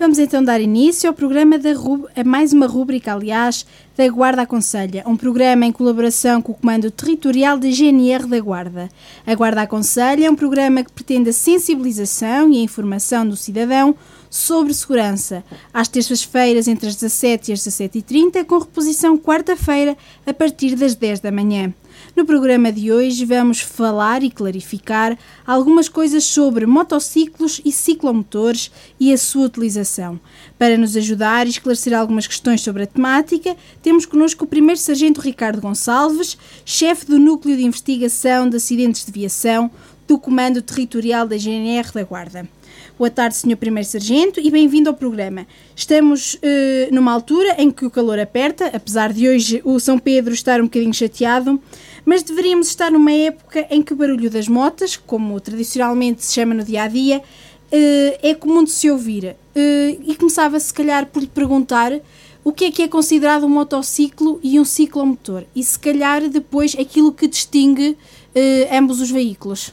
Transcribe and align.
Vamos 0.00 0.18
então 0.18 0.42
dar 0.42 0.62
início 0.62 1.10
ao 1.10 1.14
programa 1.14 1.58
da 1.58 1.72
a 2.16 2.24
mais 2.24 2.54
uma 2.54 2.66
rúbrica, 2.66 3.12
aliás, 3.12 3.66
da 3.94 4.08
Guarda 4.08 4.40
Aconselha, 4.40 5.04
um 5.06 5.14
programa 5.14 5.66
em 5.66 5.72
colaboração 5.72 6.40
com 6.40 6.52
o 6.52 6.54
Comando 6.54 6.90
Territorial 6.90 7.58
da 7.58 7.70
GNR 7.70 8.26
da 8.26 8.40
Guarda. 8.40 8.88
A 9.26 9.34
Guarda 9.34 9.60
Aconselha 9.60 10.24
é 10.24 10.30
um 10.30 10.34
programa 10.34 10.82
que 10.82 10.90
pretende 10.90 11.28
a 11.28 11.34
sensibilização 11.34 12.50
e 12.50 12.60
a 12.60 12.62
informação 12.62 13.28
do 13.28 13.36
cidadão 13.36 13.94
sobre 14.30 14.72
segurança, 14.72 15.44
às 15.70 15.86
terças-feiras 15.86 16.66
entre 16.66 16.88
as 16.88 16.94
17 16.96 17.50
e 17.50 17.52
as 17.52 17.60
17h30, 17.60 18.46
com 18.46 18.56
reposição 18.56 19.18
quarta-feira 19.18 19.98
a 20.26 20.32
partir 20.32 20.76
das 20.76 20.94
10 20.94 21.20
da 21.20 21.30
manhã. 21.30 21.74
No 22.16 22.24
programa 22.24 22.72
de 22.72 22.92
hoje 22.92 23.24
vamos 23.24 23.60
falar 23.60 24.22
e 24.22 24.30
clarificar 24.30 25.16
algumas 25.46 25.88
coisas 25.88 26.24
sobre 26.24 26.66
motociclos 26.66 27.60
e 27.64 27.70
ciclomotores 27.70 28.70
e 28.98 29.12
a 29.12 29.18
sua 29.18 29.46
utilização. 29.46 30.20
Para 30.58 30.76
nos 30.76 30.96
ajudar 30.96 31.46
e 31.46 31.50
esclarecer 31.50 31.94
algumas 31.94 32.26
questões 32.26 32.60
sobre 32.60 32.82
a 32.82 32.86
temática, 32.86 33.56
temos 33.82 34.06
connosco 34.06 34.44
o 34.44 34.48
primeiro 34.48 34.80
sargento 34.80 35.20
Ricardo 35.20 35.60
Gonçalves, 35.60 36.36
chefe 36.64 37.06
do 37.06 37.18
Núcleo 37.18 37.56
de 37.56 37.64
Investigação 37.64 38.48
de 38.48 38.56
Acidentes 38.56 39.04
de 39.04 39.12
Viação 39.12 39.70
do 40.06 40.18
Comando 40.18 40.60
Territorial 40.60 41.26
da 41.26 41.36
GNR 41.36 41.92
da 41.92 42.02
Guarda. 42.02 42.48
Boa 42.98 43.08
tarde, 43.08 43.36
Sr. 43.36 43.56
Primeiro 43.56 43.88
Sargento, 43.88 44.40
e 44.40 44.50
bem-vindo 44.50 44.90
ao 44.90 44.94
programa. 44.94 45.46
Estamos 45.74 46.34
uh, 46.34 46.92
numa 46.92 47.12
altura 47.12 47.54
em 47.56 47.70
que 47.70 47.86
o 47.86 47.90
calor 47.90 48.18
aperta, 48.18 48.66
apesar 48.74 49.12
de 49.12 49.26
hoje 49.26 49.62
o 49.64 49.80
São 49.80 49.98
Pedro 49.98 50.34
estar 50.34 50.60
um 50.60 50.64
bocadinho 50.64 50.92
chateado, 50.92 51.58
mas 52.10 52.24
deveríamos 52.24 52.66
estar 52.66 52.90
numa 52.90 53.12
época 53.12 53.68
em 53.70 53.84
que 53.84 53.92
o 53.92 53.96
barulho 53.96 54.28
das 54.28 54.48
motas, 54.48 54.96
como 54.96 55.38
tradicionalmente 55.38 56.24
se 56.24 56.34
chama 56.34 56.52
no 56.52 56.64
dia 56.64 56.82
a 56.82 56.88
dia, 56.88 57.18
uh, 57.18 58.18
é 58.20 58.34
comum 58.34 58.64
de 58.64 58.72
se 58.72 58.90
ouvir. 58.90 59.36
Uh, 59.54 60.02
e 60.02 60.16
começava, 60.18 60.58
se 60.58 60.74
calhar, 60.74 61.06
por 61.06 61.20
lhe 61.20 61.28
perguntar 61.28 61.92
o 62.42 62.50
que 62.50 62.64
é 62.64 62.72
que 62.72 62.82
é 62.82 62.88
considerado 62.88 63.46
um 63.46 63.48
motociclo 63.48 64.40
e 64.42 64.58
um 64.58 64.64
ciclomotor, 64.64 65.44
e 65.54 65.62
se 65.62 65.78
calhar 65.78 66.28
depois 66.28 66.74
aquilo 66.76 67.12
que 67.12 67.28
distingue 67.28 67.96
ambos 68.72 69.00
os 69.00 69.08
veículos. 69.08 69.72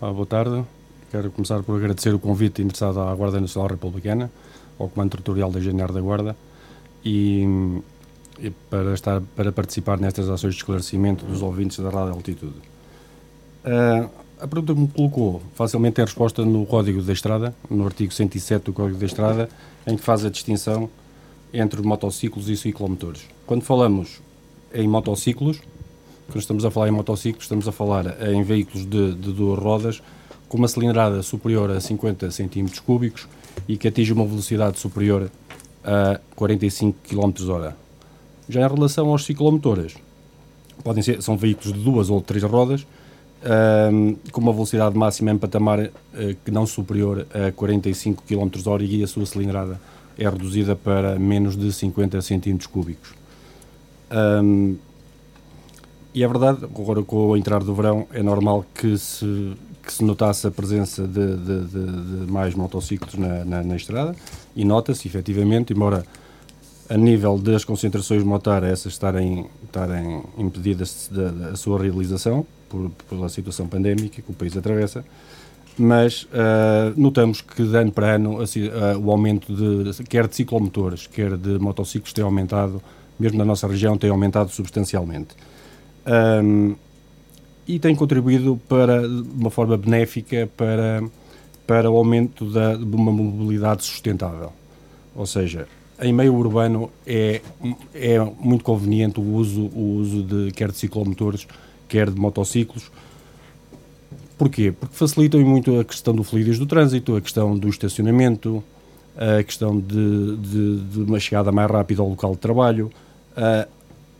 boa 0.00 0.26
tarde. 0.26 0.64
Quero 1.10 1.32
começar 1.32 1.64
por 1.64 1.78
agradecer 1.78 2.14
o 2.14 2.18
convite 2.20 2.62
interessado 2.62 3.00
à 3.00 3.12
Guarda 3.12 3.40
Nacional 3.40 3.70
Republicana, 3.70 4.30
ao 4.78 4.88
Comando 4.88 5.10
Territorial 5.10 5.50
da 5.50 5.58
GNR 5.58 5.92
da 5.92 6.00
Guarda 6.00 6.36
e, 7.04 7.44
e, 8.38 8.50
para, 8.50 8.94
estar, 8.94 9.20
para 9.36 9.52
participar 9.52 9.98
nestas 9.98 10.28
ações 10.28 10.54
de 10.54 10.60
esclarecimento 10.60 11.24
dos 11.24 11.42
ouvintes 11.42 11.78
da 11.78 11.90
Rádio 11.90 12.14
Altitude. 12.14 12.54
Uh, 13.64 14.10
a 14.40 14.46
pergunta 14.48 14.74
que 14.74 14.80
me 14.80 14.88
colocou 14.88 15.42
facilmente 15.54 15.94
tem 15.96 16.04
resposta 16.04 16.44
no 16.44 16.66
Código 16.66 17.00
da 17.02 17.12
Estrada, 17.12 17.54
no 17.70 17.86
artigo 17.86 18.12
107 18.12 18.64
do 18.64 18.72
Código 18.72 18.98
da 18.98 19.06
Estrada, 19.06 19.48
em 19.86 19.96
que 19.96 20.02
faz 20.02 20.24
a 20.24 20.30
distinção 20.30 20.90
entre 21.52 21.80
motociclos 21.82 22.48
e 22.48 22.56
ciclomotores. 22.56 23.22
Quando 23.46 23.62
falamos 23.62 24.20
em 24.74 24.88
motociclos, 24.88 25.60
quando 26.26 26.40
estamos 26.40 26.64
a 26.64 26.70
falar 26.70 26.88
em 26.88 26.92
motociclos, 26.92 27.44
estamos 27.44 27.68
a 27.68 27.72
falar 27.72 28.20
em 28.32 28.42
veículos 28.42 28.84
de, 28.84 29.14
de 29.14 29.32
duas 29.32 29.58
rodas 29.58 30.02
com 30.48 30.58
uma 30.58 30.68
cilindrada 30.68 31.22
superior 31.22 31.70
a 31.70 31.80
50 31.80 32.30
cm 32.30 32.66
cúbicos 32.84 33.28
e 33.68 33.76
que 33.76 33.88
atinge 33.88 34.12
uma 34.12 34.26
velocidade 34.26 34.78
superior 34.78 35.30
a 35.84 36.20
45 36.34 36.98
km 37.08 37.32
h 37.54 37.81
Já 38.52 38.60
em 38.60 38.74
relação 38.74 39.08
aos 39.08 39.24
ciclomotores, 39.24 39.94
podem 40.84 41.02
ser, 41.02 41.22
são 41.22 41.36
veículos 41.36 41.72
de 41.72 41.80
duas 41.82 42.10
ou 42.10 42.20
três 42.20 42.42
rodas, 42.42 42.86
um, 43.90 44.14
com 44.30 44.40
uma 44.40 44.52
velocidade 44.52 44.96
máxima 44.96 45.30
em 45.30 45.38
patamar 45.38 45.80
uh, 45.80 45.90
que 46.44 46.50
não 46.50 46.66
superior 46.66 47.26
a 47.32 47.50
45 47.50 48.22
km 48.24 48.48
h 48.54 48.84
e 48.84 49.02
a 49.02 49.06
sua 49.06 49.26
cilindrada 49.26 49.80
é 50.18 50.28
reduzida 50.28 50.76
para 50.76 51.18
menos 51.18 51.56
de 51.56 51.72
50 51.72 52.20
cm 52.20 52.58
cúbicos. 52.70 53.14
Um, 54.12 54.76
e 56.14 56.22
é 56.22 56.28
verdade, 56.28 56.64
agora 56.64 57.02
com 57.02 57.28
o 57.28 57.36
entrar 57.36 57.64
do 57.64 57.74
verão, 57.74 58.06
é 58.12 58.22
normal 58.22 58.66
que 58.74 58.98
se 58.98 59.56
que 59.82 59.92
se 59.92 60.04
notasse 60.04 60.46
a 60.46 60.50
presença 60.50 61.06
de, 61.08 61.36
de, 61.36 61.64
de, 61.64 62.26
de 62.26 62.32
mais 62.32 62.54
motociclos 62.54 63.14
na, 63.14 63.44
na, 63.44 63.62
na 63.64 63.74
estrada 63.74 64.14
e 64.54 64.64
nota-se 64.64 65.08
efetivamente, 65.08 65.72
embora 65.72 66.06
a 66.92 66.96
nível 66.96 67.38
das 67.38 67.64
concentrações 67.64 68.22
motar 68.22 68.62
essas 68.62 68.92
estarem, 68.92 69.46
estarem 69.64 70.22
impedidas 70.36 71.08
da 71.10 71.56
sua 71.56 71.80
realização 71.80 72.46
por, 72.68 72.90
pela 73.08 73.30
situação 73.30 73.66
pandémica 73.66 74.20
que 74.20 74.30
o 74.30 74.34
país 74.34 74.54
atravessa, 74.54 75.02
mas 75.78 76.24
uh, 76.24 76.92
notamos 76.94 77.40
que 77.40 77.62
de 77.64 77.74
ano 77.74 77.90
para 77.90 78.16
ano 78.16 78.42
assim, 78.42 78.68
uh, 78.68 78.98
o 79.02 79.10
aumento 79.10 79.54
de 79.54 80.04
quer 80.04 80.28
de 80.28 80.36
ciclomotores, 80.36 81.06
quer 81.06 81.34
de 81.38 81.58
motociclos 81.58 82.12
tem 82.12 82.22
aumentado, 82.22 82.82
mesmo 83.18 83.38
na 83.38 83.44
nossa 83.46 83.66
região 83.66 83.96
tem 83.96 84.10
aumentado 84.10 84.50
substancialmente. 84.50 85.34
Um, 86.44 86.74
e 87.66 87.78
tem 87.78 87.94
contribuído 87.94 88.60
para, 88.68 89.08
de 89.08 89.30
uma 89.34 89.50
forma 89.50 89.78
benéfica 89.78 90.46
para, 90.58 91.02
para 91.66 91.90
o 91.90 91.96
aumento 91.96 92.50
da, 92.50 92.74
de 92.74 92.84
uma 92.84 93.10
mobilidade 93.10 93.82
sustentável. 93.82 94.52
Ou 95.14 95.24
seja, 95.24 95.66
em 96.02 96.12
meio 96.12 96.34
urbano 96.34 96.90
é, 97.06 97.40
é 97.94 98.18
muito 98.40 98.64
conveniente 98.64 99.20
o 99.20 99.22
uso, 99.22 99.66
o 99.74 99.96
uso 99.98 100.22
de 100.22 100.50
quer 100.52 100.70
de 100.70 100.78
ciclomotores, 100.78 101.46
quer 101.88 102.10
de 102.10 102.18
motociclos. 102.18 102.90
Porquê? 104.36 104.72
Porque 104.72 104.94
facilitam 104.94 105.40
muito 105.40 105.78
a 105.78 105.84
questão 105.84 106.14
do 106.14 106.24
fluidos 106.24 106.58
do 106.58 106.66
trânsito, 106.66 107.14
a 107.14 107.20
questão 107.20 107.56
do 107.56 107.68
estacionamento, 107.68 108.62
a 109.16 109.42
questão 109.42 109.78
de, 109.78 110.36
de, 110.36 110.80
de 110.80 111.00
uma 111.00 111.20
chegada 111.20 111.52
mais 111.52 111.70
rápida 111.70 112.02
ao 112.02 112.08
local 112.08 112.32
de 112.32 112.38
trabalho, 112.38 112.90
uh, 113.36 113.68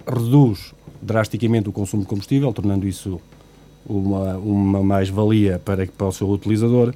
reduz 0.06 0.72
drasticamente 1.00 1.68
o 1.68 1.72
consumo 1.72 2.02
de 2.02 2.08
combustível, 2.08 2.52
tornando 2.52 2.86
isso 2.86 3.20
uma, 3.84 4.36
uma 4.36 4.82
mais-valia 4.82 5.58
para, 5.58 5.86
para 5.86 6.06
o 6.06 6.12
seu 6.12 6.30
utilizador 6.30 6.90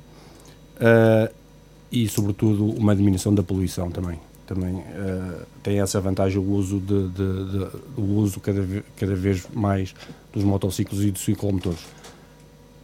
uh, 0.76 1.34
e, 1.91 2.08
sobretudo, 2.08 2.66
uma 2.66 2.94
diminuição 2.94 3.34
da 3.34 3.42
poluição 3.42 3.91
também. 3.91 4.18
Também 4.46 4.74
uh, 4.76 5.42
tem 5.62 5.80
essa 5.80 6.00
vantagem 6.00 6.38
o 6.38 6.50
uso, 6.52 6.78
de, 6.78 7.08
de, 7.08 7.44
de, 7.50 7.68
o 7.96 8.18
uso 8.18 8.40
cada, 8.40 8.62
vez, 8.62 8.84
cada 8.96 9.14
vez 9.14 9.46
mais 9.52 9.94
dos 10.32 10.44
motociclos 10.44 11.04
e 11.04 11.10
dos 11.10 11.22
ciclomotores. 11.22 11.80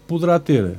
Poderá 0.08 0.38
ter 0.38 0.76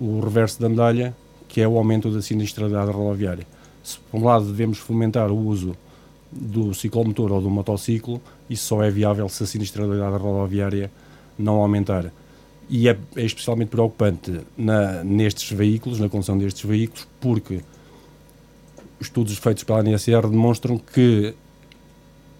o 0.00 0.20
reverso 0.20 0.60
da 0.60 0.68
medalha, 0.68 1.14
que 1.48 1.60
é 1.60 1.68
o 1.68 1.76
aumento 1.76 2.10
da 2.10 2.22
sinistralidade 2.22 2.90
rodoviária. 2.90 3.46
Se, 3.84 3.98
por 3.98 4.20
um 4.20 4.24
lado, 4.24 4.46
devemos 4.46 4.78
fomentar 4.78 5.30
o 5.30 5.36
uso 5.36 5.76
do 6.30 6.72
ciclomotor 6.72 7.30
ou 7.30 7.42
do 7.42 7.50
motociclo, 7.50 8.20
isso 8.48 8.64
só 8.64 8.82
é 8.82 8.90
viável 8.90 9.28
se 9.28 9.42
a 9.42 9.46
sinistralidade 9.46 10.16
rodoviária 10.16 10.90
não 11.38 11.56
aumentar 11.56 12.10
e 12.72 12.88
é, 12.88 12.96
é 13.16 13.22
especialmente 13.22 13.68
preocupante 13.68 14.40
na, 14.56 15.04
nestes 15.04 15.52
veículos, 15.56 16.00
na 16.00 16.08
condução 16.08 16.38
destes 16.38 16.64
veículos, 16.64 17.06
porque 17.20 17.60
estudos 19.06 19.36
feitos 19.38 19.64
pela 19.64 19.80
ANSR 19.80 20.28
demonstram 20.28 20.78
que 20.78 21.34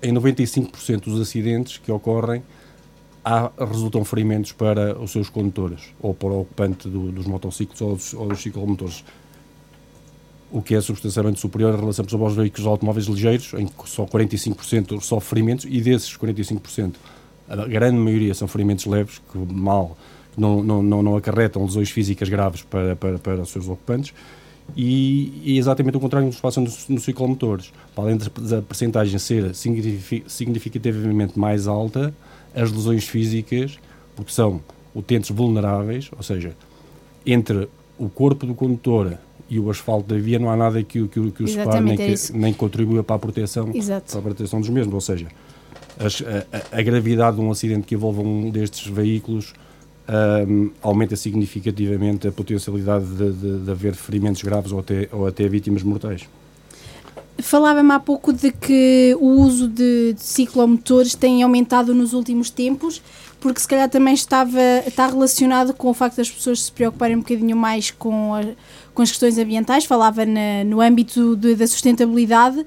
em 0.02 0.12
95% 0.12 1.04
dos 1.04 1.20
acidentes 1.20 1.78
que 1.78 1.92
ocorrem 1.92 2.42
há, 3.24 3.50
resultam 3.58 4.04
ferimentos 4.04 4.52
para 4.52 4.98
os 4.98 5.12
seus 5.12 5.28
condutores 5.28 5.92
ou 6.00 6.12
para 6.12 6.28
o 6.28 6.40
ocupante 6.40 6.88
do, 6.88 7.12
dos 7.12 7.26
motociclos 7.26 7.80
ou 7.80 7.94
dos, 7.94 8.14
ou 8.14 8.28
dos 8.28 8.40
ciclomotores. 8.40 9.04
O 10.50 10.60
que 10.60 10.74
é 10.74 10.80
substancialmente 10.80 11.40
superior 11.40 11.74
em 11.74 11.80
relação 11.80 12.04
aos 12.20 12.34
veículos 12.34 12.66
automóveis 12.66 13.06
ligeiros, 13.06 13.54
em 13.54 13.66
que 13.66 13.88
só 13.88 14.04
45% 14.04 15.00
sofrem 15.00 15.20
ferimentos, 15.20 15.64
e 15.68 15.80
desses 15.80 16.14
45%, 16.16 16.94
a 17.48 17.56
grande 17.66 17.96
maioria 17.96 18.34
são 18.34 18.46
ferimentos 18.46 18.84
leves, 18.84 19.20
que 19.32 19.38
mal 19.38 19.96
não, 20.36 20.62
não, 20.62 20.82
não, 20.82 21.02
não 21.02 21.16
acarretam 21.16 21.64
lesões 21.64 21.90
físicas 21.90 22.28
graves 22.28 22.62
para, 22.62 22.94
para, 22.96 23.18
para 23.18 23.40
os 23.42 23.50
seus 23.50 23.66
ocupantes, 23.66 24.12
e, 24.76 25.42
e 25.44 25.58
exatamente 25.58 25.96
o 25.96 26.00
contrário 26.00 26.26
nos 26.26 26.40
passa 26.40 26.60
nos, 26.60 26.88
nos 26.88 27.02
ciclomotores. 27.02 27.72
Além 27.96 28.16
da 28.16 28.62
percentagem 28.62 29.18
ser 29.18 29.54
significativamente 29.54 31.38
mais 31.38 31.66
alta, 31.66 32.14
as 32.54 32.70
lesões 32.70 33.04
físicas, 33.04 33.78
porque 34.16 34.32
são 34.32 34.60
utentes 34.94 35.30
vulneráveis, 35.30 36.10
ou 36.16 36.22
seja, 36.22 36.54
entre 37.24 37.68
o 37.98 38.08
corpo 38.08 38.46
do 38.46 38.54
condutor 38.54 39.18
e 39.48 39.58
o 39.58 39.70
asfalto 39.70 40.08
da 40.08 40.20
via 40.20 40.38
não 40.38 40.50
há 40.50 40.56
nada 40.56 40.82
que, 40.82 41.06
que, 41.08 41.30
que 41.30 41.42
o 41.42 41.48
separe 41.48 41.80
nem, 41.80 41.94
é 41.94 42.14
que, 42.14 42.32
nem 42.32 42.54
contribua 42.54 43.04
para 43.04 43.16
a 43.16 43.18
proteção 43.18 43.70
Exato. 43.74 44.10
para 44.10 44.18
a 44.18 44.22
proteção 44.22 44.60
dos 44.60 44.70
mesmos, 44.70 44.94
ou 44.94 45.00
seja, 45.00 45.28
as, 45.98 46.22
a, 46.22 46.78
a, 46.78 46.82
gravidade 46.82 47.36
de 47.36 47.42
um 47.42 47.50
acidente 47.50 47.86
que 47.86 47.94
envolva 47.94 48.22
um 48.22 48.50
destes 48.50 48.86
veículos 48.86 49.52
um, 50.08 50.70
aumenta 50.82 51.16
significativamente 51.16 52.26
a 52.26 52.32
potencialidade 52.32 53.06
de, 53.06 53.32
de, 53.32 53.58
de, 53.64 53.70
haver 53.70 53.94
ferimentos 53.94 54.42
graves 54.42 54.72
ou 54.72 54.80
até, 54.80 55.08
ou 55.12 55.26
até 55.26 55.46
vítimas 55.48 55.82
mortais. 55.82 56.28
Falava-me 57.38 57.92
há 57.92 57.98
pouco 57.98 58.32
de 58.32 58.52
que 58.52 59.16
o 59.18 59.26
uso 59.26 59.66
de, 59.68 60.12
de, 60.12 60.22
ciclomotores 60.22 61.14
tem 61.14 61.42
aumentado 61.42 61.94
nos 61.94 62.12
últimos 62.12 62.50
tempos, 62.50 63.02
porque 63.40 63.60
se 63.60 63.66
calhar 63.66 63.88
também 63.88 64.14
estava, 64.14 64.60
está 64.86 65.06
relacionado 65.06 65.74
com 65.74 65.88
o 65.88 65.94
facto 65.94 66.16
das 66.16 66.30
pessoas 66.30 66.64
se 66.64 66.72
preocuparem 66.72 67.16
um 67.16 67.20
bocadinho 67.20 67.56
mais 67.56 67.90
com, 67.90 68.34
a, 68.34 68.42
com 68.94 69.02
as 69.02 69.10
questões 69.10 69.38
ambientais, 69.38 69.84
falava 69.84 70.24
na, 70.24 70.62
no 70.64 70.80
âmbito 70.80 71.34
de, 71.36 71.54
da 71.54 71.66
sustentabilidade 71.66 72.64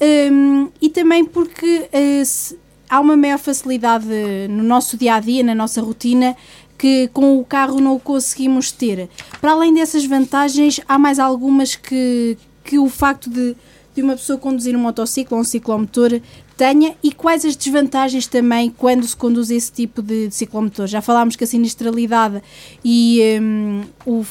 um, 0.00 0.68
e 0.80 0.90
também 0.90 1.24
porque 1.24 1.88
uh, 1.92 2.24
se, 2.24 2.58
há 2.88 3.00
uma 3.00 3.16
maior 3.16 3.38
facilidade 3.38 4.06
no 4.48 4.62
nosso 4.62 4.96
dia 4.96 5.14
a 5.14 5.20
dia, 5.20 5.42
na 5.42 5.54
nossa 5.54 5.80
rotina, 5.80 6.36
que 6.78 7.08
com 7.08 7.38
o 7.38 7.44
carro 7.44 7.80
não 7.80 7.98
conseguimos 7.98 8.70
ter. 8.70 9.08
Para 9.40 9.52
além 9.52 9.74
dessas 9.74 10.04
vantagens, 10.04 10.80
há 10.88 10.98
mais 10.98 11.18
algumas 11.18 11.74
que, 11.74 12.36
que 12.64 12.78
o 12.78 12.88
facto 12.88 13.30
de, 13.30 13.56
de 13.94 14.02
uma 14.02 14.14
pessoa 14.14 14.38
conduzir 14.38 14.76
um 14.76 14.80
motociclo 14.80 15.36
ou 15.36 15.40
um 15.40 15.44
ciclomotor 15.44 16.20
tenha 16.56 16.96
e 17.02 17.12
quais 17.12 17.44
as 17.44 17.54
desvantagens 17.54 18.26
também 18.26 18.70
quando 18.70 19.06
se 19.06 19.16
conduz 19.16 19.50
esse 19.50 19.70
tipo 19.70 20.00
de, 20.00 20.28
de 20.28 20.34
ciclomotor. 20.34 20.86
Já 20.86 21.02
falámos 21.02 21.36
que 21.36 21.44
a 21.44 21.46
sinistralidade 21.46 22.42
e 22.84 23.38
um, 23.40 23.82
o, 24.06 24.24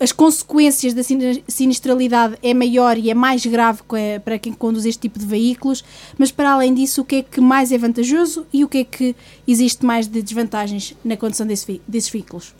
as 0.00 0.12
consequências 0.12 0.94
da 0.94 1.02
sinistralidade 1.48 2.38
é 2.42 2.54
maior 2.54 2.96
e 2.96 3.10
é 3.10 3.14
mais 3.14 3.44
grave 3.44 3.82
para 4.24 4.38
quem 4.38 4.52
conduz 4.52 4.86
este 4.86 5.00
tipo 5.00 5.18
de 5.18 5.26
veículos, 5.26 5.84
mas 6.16 6.30
para 6.30 6.52
além 6.52 6.72
disso, 6.72 7.02
o 7.02 7.04
que 7.04 7.16
é 7.16 7.22
que 7.22 7.40
mais 7.40 7.72
é 7.72 7.78
vantajoso 7.78 8.46
e 8.52 8.64
o 8.64 8.68
que 8.68 8.78
é 8.78 8.84
que 8.84 9.16
existe 9.46 9.84
mais 9.84 10.06
de 10.06 10.22
desvantagens 10.22 10.94
na 11.04 11.16
condução 11.16 11.46
desse, 11.46 11.80
desses 11.86 12.10
veículos? 12.10 12.54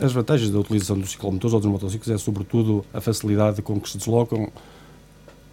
As 0.00 0.12
vantagens 0.12 0.50
da 0.50 0.58
utilização 0.58 0.98
dos 0.98 1.10
ciclomotores 1.10 1.52
ou 1.52 1.60
dos 1.60 1.70
motociclos 1.70 2.08
é 2.08 2.16
sobretudo 2.16 2.84
a 2.94 3.00
facilidade 3.00 3.60
com 3.60 3.78
que 3.78 3.90
se 3.90 3.98
deslocam, 3.98 4.50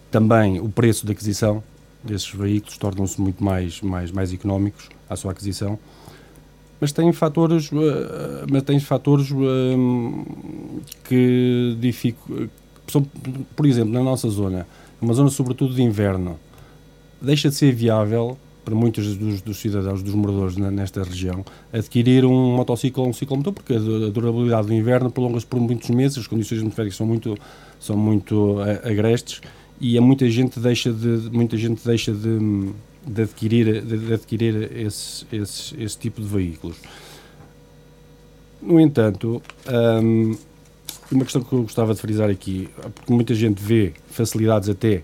também 0.09 0.59
o 0.61 0.69
preço 0.69 1.05
de 1.05 1.11
aquisição 1.11 1.61
desses 2.01 2.29
veículos 2.29 2.77
tornam-se 2.77 3.19
muito 3.19 3.43
mais, 3.43 3.81
mais, 3.81 4.11
mais 4.11 4.31
económicos 4.31 4.89
à 5.09 5.15
sua 5.17 5.31
aquisição 5.33 5.77
mas 6.81 6.91
tem 6.91 7.13
fatores, 7.13 7.69
eh, 7.71 8.45
mas 8.49 8.63
tem 8.63 8.79
fatores 8.79 9.31
um, 9.31 10.25
que 11.03 11.77
dificult... 11.79 12.49
por 13.55 13.67
exemplo, 13.67 13.93
na 13.93 14.01
nossa 14.01 14.27
zona, 14.29 14.67
uma 14.99 15.13
zona 15.13 15.29
sobretudo 15.29 15.75
de 15.75 15.83
inverno, 15.83 16.39
deixa 17.21 17.49
de 17.49 17.55
ser 17.55 17.71
viável 17.71 18.35
para 18.65 18.73
muitos 18.75 19.15
dos, 19.15 19.41
dos 19.41 19.57
cidadãos, 19.57 20.01
dos 20.01 20.13
moradores 20.13 20.57
nesta 20.57 21.03
região, 21.03 21.45
adquirir 21.71 22.25
um 22.25 22.55
motociclo 22.55 23.03
ou 23.03 23.09
um 23.09 23.13
ciclomotor, 23.13 23.53
porque 23.53 23.73
a 23.73 24.09
durabilidade 24.09 24.67
do 24.67 24.73
inverno 24.73 25.11
prolonga-se 25.11 25.45
por 25.45 25.59
muitos 25.59 25.89
meses, 25.91 26.17
as 26.17 26.27
condições 26.27 26.59
atmosféricas 26.59 26.97
são 26.97 27.05
muito, 27.05 27.37
são 27.79 27.95
muito 27.95 28.57
eh, 28.61 28.89
agrestes 28.91 29.41
e 29.79 29.99
muita 29.99 30.29
gente 30.29 30.59
deixa 30.59 30.91
de, 30.91 31.29
muita 31.31 31.57
gente 31.57 31.83
deixa 31.83 32.11
de, 32.11 32.71
de 33.05 33.23
adquirir, 33.23 33.81
de, 33.81 34.13
adquirir 34.13 34.77
esse, 34.77 35.25
esse, 35.31 35.81
esse, 35.81 35.97
tipo 35.97 36.21
de 36.21 36.27
veículos. 36.27 36.77
No 38.61 38.79
entanto, 38.79 39.41
um, 40.03 40.37
uma 41.11 41.23
questão 41.23 41.43
que 41.43 41.51
eu 41.51 41.63
gostava 41.63 41.93
de 41.93 41.99
frisar 41.99 42.29
aqui, 42.29 42.69
porque 42.95 43.11
muita 43.11 43.33
gente 43.33 43.61
vê 43.61 43.93
facilidades 44.09 44.69
até 44.69 45.01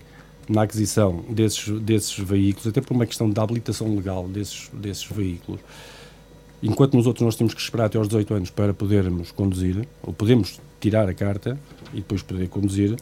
na 0.48 0.62
aquisição 0.62 1.24
desses, 1.28 1.68
desses 1.80 2.18
veículos, 2.18 2.66
até 2.68 2.80
por 2.80 2.94
uma 2.94 3.04
questão 3.04 3.28
de 3.28 3.38
habilitação 3.38 3.94
legal 3.94 4.26
desses, 4.28 4.70
desses 4.72 5.04
veículos. 5.04 5.60
Enquanto 6.62 6.96
nos 6.96 7.06
outros 7.06 7.24
nós 7.24 7.36
temos 7.36 7.52
que 7.52 7.60
esperar 7.60 7.86
até 7.86 7.98
aos 7.98 8.08
18 8.08 8.34
anos 8.34 8.50
para 8.50 8.72
podermos 8.72 9.30
conduzir, 9.30 9.86
ou 10.02 10.12
podemos 10.12 10.60
tirar 10.80 11.08
a 11.08 11.14
carta 11.14 11.58
e 11.92 11.96
depois 11.96 12.22
poder 12.22 12.48
conduzir, 12.48 12.96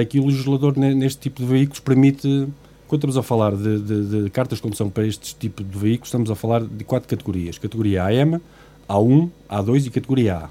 aqui 0.00 0.18
o 0.18 0.26
legislador 0.26 0.76
neste 0.76 1.20
tipo 1.20 1.42
de 1.42 1.48
veículos 1.48 1.80
permite 1.80 2.46
quando 2.88 3.00
estamos 3.00 3.16
a 3.18 3.22
falar 3.22 3.54
de, 3.54 3.78
de, 3.80 4.24
de, 4.24 4.30
cartas 4.30 4.58
de 4.58 4.62
condução 4.62 4.88
para 4.88 5.06
este 5.06 5.36
tipo 5.36 5.62
de 5.62 5.78
veículos, 5.78 6.08
estamos 6.08 6.30
a 6.30 6.34
falar 6.34 6.64
de 6.64 6.82
quatro 6.84 7.08
categorias. 7.08 7.58
Categoria 7.58 8.04
AM, 8.04 8.40
A1, 8.88 9.28
A2 9.48 9.86
e 9.86 9.90
categoria 9.90 10.36
A. 10.36 10.50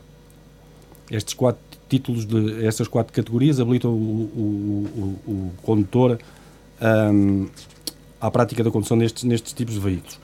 Estes 1.10 1.34
quatro 1.34 1.62
títulos, 1.90 2.26
de, 2.26 2.66
estas 2.66 2.88
quatro 2.88 3.12
categorias 3.12 3.60
habilitam 3.60 3.92
o, 3.92 3.96
o, 3.96 5.20
o, 5.28 5.32
o 5.32 5.52
condutor 5.64 6.20
um, 6.80 7.48
à 8.22 8.30
prática 8.30 8.64
da 8.64 8.70
condução 8.70 8.96
nestes, 8.96 9.24
nestes 9.24 9.54
tipos 9.54 9.74
de 9.74 9.80
veículos. 9.80 10.20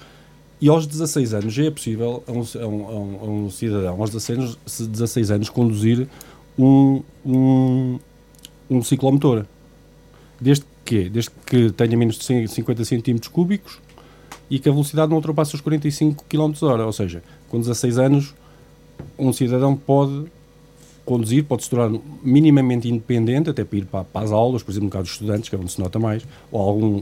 E 0.62 0.70
aos 0.70 0.86
16 0.86 1.34
anos 1.34 1.54
já 1.54 1.66
é 1.66 1.72
possível 1.72 2.24
a 2.28 2.32
um, 2.32 2.42
a 2.42 2.68
um, 2.68 3.20
a 3.22 3.26
um 3.26 3.50
cidadão, 3.50 4.00
aos 4.00 4.12
16 4.12 4.40
anos, 4.40 4.58
16 4.66 5.32
anos 5.32 5.50
conduzir 5.50 6.08
um, 6.58 7.02
um, 7.26 8.00
um 8.70 8.84
ciclomotor. 8.84 9.46
Desde 10.44 10.66
que 10.84 11.10
Desde 11.10 11.32
que 11.46 11.72
tenha 11.72 11.98
menos 11.98 12.18
de 12.18 12.48
50 12.48 12.84
cm 12.84 13.30
cúbicos 13.32 13.80
e 14.50 14.60
que 14.60 14.68
a 14.68 14.72
velocidade 14.72 15.10
não 15.10 15.18
ultrapasse 15.18 15.56
os 15.56 15.62
45 15.62 16.26
km 16.28 16.54
hora. 16.64 16.86
Ou 16.86 16.92
seja, 16.92 17.24
com 17.50 17.60
16 17.60 17.98
anos, 17.98 18.34
um 19.18 19.32
cidadão 19.32 19.76
pode 19.76 20.26
conduzir, 21.06 21.44
pode 21.44 21.64
se 21.64 21.70
tornar 21.70 22.00
minimamente 22.22 22.88
independente, 22.88 23.50
até 23.50 23.64
para 23.64 23.78
ir 23.78 23.86
para, 23.86 24.04
para 24.04 24.26
as 24.26 24.32
aulas, 24.32 24.62
por 24.62 24.72
exemplo, 24.72 24.86
no 24.86 24.92
caso 24.92 25.06
dos 25.06 25.14
estudantes, 25.14 25.50
que 25.50 25.56
é 25.56 25.60
onde 25.60 25.72
se 25.72 25.80
nota 25.80 26.00
mais, 26.00 26.24
ou 26.52 26.62
algum, 26.62 27.02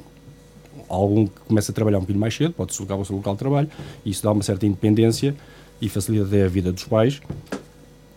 algum 0.88 1.27
que 1.27 1.39
começa 1.41 1.71
a 1.71 1.75
trabalhar 1.75 1.97
um 1.97 2.01
bocadinho 2.01 2.21
mais 2.21 2.35
cedo, 2.35 2.53
pode 2.53 2.71
deslocar 2.71 2.97
ao 2.97 3.05
seu 3.05 3.15
local 3.15 3.33
de 3.33 3.39
trabalho, 3.39 3.69
e 4.05 4.11
isso 4.11 4.23
dá 4.23 4.31
uma 4.31 4.43
certa 4.43 4.65
independência 4.65 5.35
e 5.81 5.89
facilita 5.89 6.23
a 6.23 6.47
vida 6.47 6.71
dos 6.71 6.83
pais. 6.85 7.21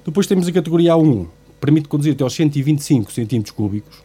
Depois 0.04 0.26
temos 0.26 0.46
a 0.46 0.52
categoria 0.52 0.92
A1, 0.92 1.26
permite 1.60 1.88
conduzir 1.88 2.12
até 2.12 2.22
aos 2.22 2.34
125 2.34 3.12
cm 3.12 3.42
cúbicos, 3.54 4.03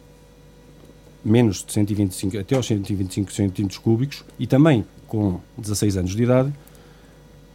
menos 1.24 1.64
de 1.64 1.72
125, 1.72 2.38
até 2.38 2.56
aos 2.56 2.66
125 2.66 3.32
centímetros 3.32 3.78
cúbicos 3.78 4.24
e 4.38 4.46
também 4.46 4.84
com 5.06 5.40
16 5.58 5.96
anos 5.98 6.14
de 6.14 6.22
idade. 6.22 6.52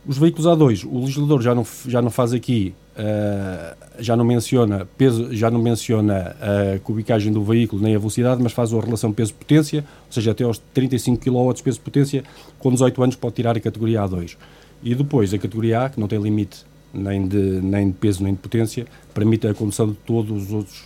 Os 0.06 0.18
veículos 0.18 0.46
A2, 0.46 0.86
o 0.86 1.00
legislador 1.00 1.42
já 1.42 1.56
não, 1.56 1.66
já 1.88 2.00
não 2.00 2.12
faz 2.12 2.32
aqui, 2.32 2.76
uh, 2.96 3.76
já 4.00 4.16
não 4.16 4.24
menciona 4.24 4.88
peso, 4.98 5.34
já 5.34 5.50
não 5.50 5.60
menciona 5.60 6.36
a 6.40 6.80
cubicagem 6.80 7.34
do 7.34 7.44
veículo 7.44 7.82
nem 7.82 7.96
a 7.96 7.98
velocidade, 7.98 8.44
mas 8.44 8.52
faz 8.52 8.72
a 8.72 8.80
relação 8.80 9.12
peso-potência, 9.12 9.84
ou 10.06 10.14
seja, 10.14 10.32
até 10.32 10.44
aos 10.44 10.60
35 10.76 11.24
kW 11.24 11.64
peso-potência, 11.64 12.24
com 12.60 12.72
18 12.72 13.02
anos 13.02 13.16
pode 13.16 13.36
tirar 13.36 13.58
a 13.58 13.60
categoria 13.60 14.02
A2. 14.02 14.38
E 14.84 14.94
depois 14.94 15.34
a 15.34 15.40
categoria 15.40 15.86
A, 15.86 15.90
que 15.90 16.00
não 16.00 16.08
tem 16.08 16.20
limite 16.22 16.64
nem 16.94 17.28
de, 17.28 17.38
nem 17.38 17.90
de 17.90 17.94
peso 17.94 18.24
nem 18.24 18.34
de 18.34 18.40
potência, 18.40 18.86
permite 19.14 19.48
a 19.48 19.54
condução 19.54 19.88
de 19.88 19.96
todos 20.06 20.44
os 20.44 20.54
outros 20.54 20.84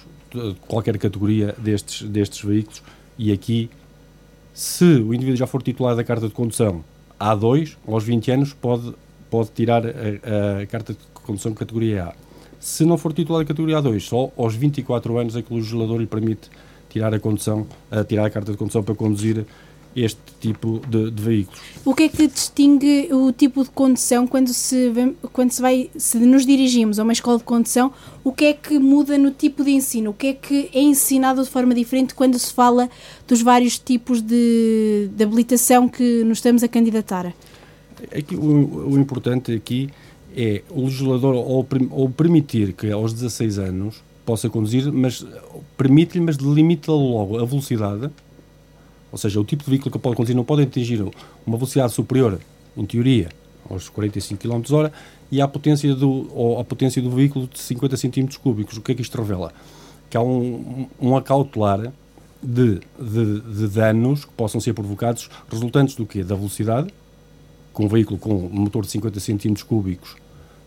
qualquer 0.67 0.97
categoria 0.97 1.55
destes, 1.57 2.07
destes 2.07 2.41
veículos 2.43 2.81
e 3.17 3.31
aqui, 3.31 3.69
se 4.53 4.85
o 4.85 5.13
indivíduo 5.13 5.35
já 5.35 5.45
for 5.45 5.61
titular 5.61 5.95
da 5.95 6.03
carta 6.03 6.27
de 6.27 6.33
condução 6.33 6.83
A2, 7.19 7.75
aos 7.85 8.03
20 8.03 8.31
anos, 8.31 8.53
pode, 8.53 8.93
pode 9.29 9.49
tirar 9.51 9.83
a, 9.85 10.61
a 10.61 10.65
carta 10.65 10.93
de 10.93 10.99
condução 11.13 11.53
categoria 11.53 12.05
A. 12.05 12.13
Se 12.59 12.85
não 12.85 12.97
for 12.97 13.11
titular 13.13 13.43
da 13.43 13.47
categoria 13.47 13.81
A2, 13.81 13.99
só 14.01 14.31
aos 14.37 14.55
24 14.55 15.17
anos 15.17 15.35
é 15.35 15.41
que 15.41 15.53
o 15.53 15.57
legislador 15.57 15.99
lhe 15.99 16.07
permite 16.07 16.49
tirar 16.89 17.13
a 17.13 17.19
condução, 17.19 17.67
a 17.91 18.03
tirar 18.03 18.25
a 18.25 18.29
carta 18.29 18.51
de 18.51 18.57
condução 18.57 18.83
para 18.83 18.95
conduzir 18.95 19.45
este 19.95 20.19
tipo 20.39 20.81
de, 20.87 21.11
de, 21.11 21.21
veículos. 21.21 21.59
O 21.83 21.93
que 21.93 22.03
é 22.03 22.09
que 22.09 22.27
distingue 22.27 23.09
o 23.11 23.31
tipo 23.31 23.63
de 23.63 23.69
condução 23.69 24.27
quando 24.27 24.49
se, 24.49 24.91
quando 25.33 25.51
se 25.51 25.61
vai, 25.61 25.89
se 25.97 26.17
nos 26.19 26.45
dirigimos 26.45 26.99
a 26.99 27.03
uma 27.03 27.13
escola 27.13 27.37
de 27.37 27.43
condução, 27.43 27.91
o 28.23 28.31
que 28.31 28.45
é 28.45 28.53
que 28.53 28.77
muda 28.79 29.17
no 29.17 29.31
tipo 29.31 29.63
de 29.63 29.71
ensino? 29.71 30.11
O 30.11 30.13
que 30.13 30.27
é 30.27 30.33
que 30.33 30.69
é 30.73 30.81
ensinado 30.81 31.43
de 31.43 31.49
forma 31.49 31.73
diferente 31.73 32.13
quando 32.13 32.37
se 32.37 32.53
fala 32.53 32.89
dos 33.27 33.41
vários 33.41 33.79
tipos 33.79 34.21
de, 34.21 35.09
de 35.13 35.23
habilitação 35.23 35.89
que 35.89 36.23
nos 36.23 36.37
estamos 36.37 36.63
a 36.63 36.67
candidatar? 36.67 37.33
Aqui, 38.15 38.35
o, 38.35 38.91
o 38.91 38.99
importante 38.99 39.51
aqui 39.51 39.89
é 40.35 40.61
o 40.69 40.85
legislador 40.85 41.35
ou, 41.35 42.09
permitir 42.09 42.73
que 42.73 42.91
aos 42.91 43.13
16 43.13 43.59
anos 43.59 44.03
possa 44.25 44.47
conduzir, 44.47 44.91
mas 44.91 45.25
permite-lhe, 45.75 46.23
mas 46.23 46.37
delimita 46.37 46.91
logo 46.91 47.39
a 47.39 47.45
velocidade 47.45 48.09
ou 49.11 49.17
seja, 49.17 49.39
o 49.39 49.43
tipo 49.43 49.63
de 49.63 49.69
veículo 49.69 49.91
que 49.91 49.99
pode 49.99 50.15
conduzir 50.15 50.35
não 50.35 50.43
pode 50.43 50.63
atingir 50.63 51.01
uma 51.45 51.57
velocidade 51.57 51.93
superior, 51.93 52.39
em 52.77 52.85
teoria, 52.85 53.29
aos 53.69 53.89
45 53.89 54.41
km 54.41 54.61
h 54.75 54.91
e 55.31 55.41
à 55.41 55.47
potência 55.47 55.93
do, 55.93 56.29
ou 56.33 56.59
a 56.59 56.63
potência 56.63 57.01
do 57.01 57.11
veículo 57.11 57.47
de 57.47 57.59
50 57.59 57.97
cm 57.97 58.27
cúbicos. 58.41 58.77
O 58.77 58.81
que 58.81 58.91
é 58.91 58.95
que 58.95 59.01
isto 59.01 59.17
revela? 59.17 59.53
Que 60.09 60.17
há 60.17 60.21
um, 60.21 60.87
um 60.99 61.15
acautelar 61.15 61.91
de, 62.41 62.79
de, 62.99 63.41
de, 63.41 63.67
danos 63.67 64.25
que 64.25 64.31
possam 64.31 64.59
ser 64.61 64.73
provocados 64.73 65.29
resultantes 65.51 65.95
do 65.95 66.05
quê? 66.05 66.23
Da 66.23 66.35
velocidade, 66.35 66.91
com 67.73 67.85
um 67.85 67.87
veículo 67.87 68.17
com 68.17 68.33
um 68.33 68.61
motor 68.61 68.83
de 68.83 68.91
50 68.91 69.19
cm 69.19 69.53
cúbicos 69.67 70.15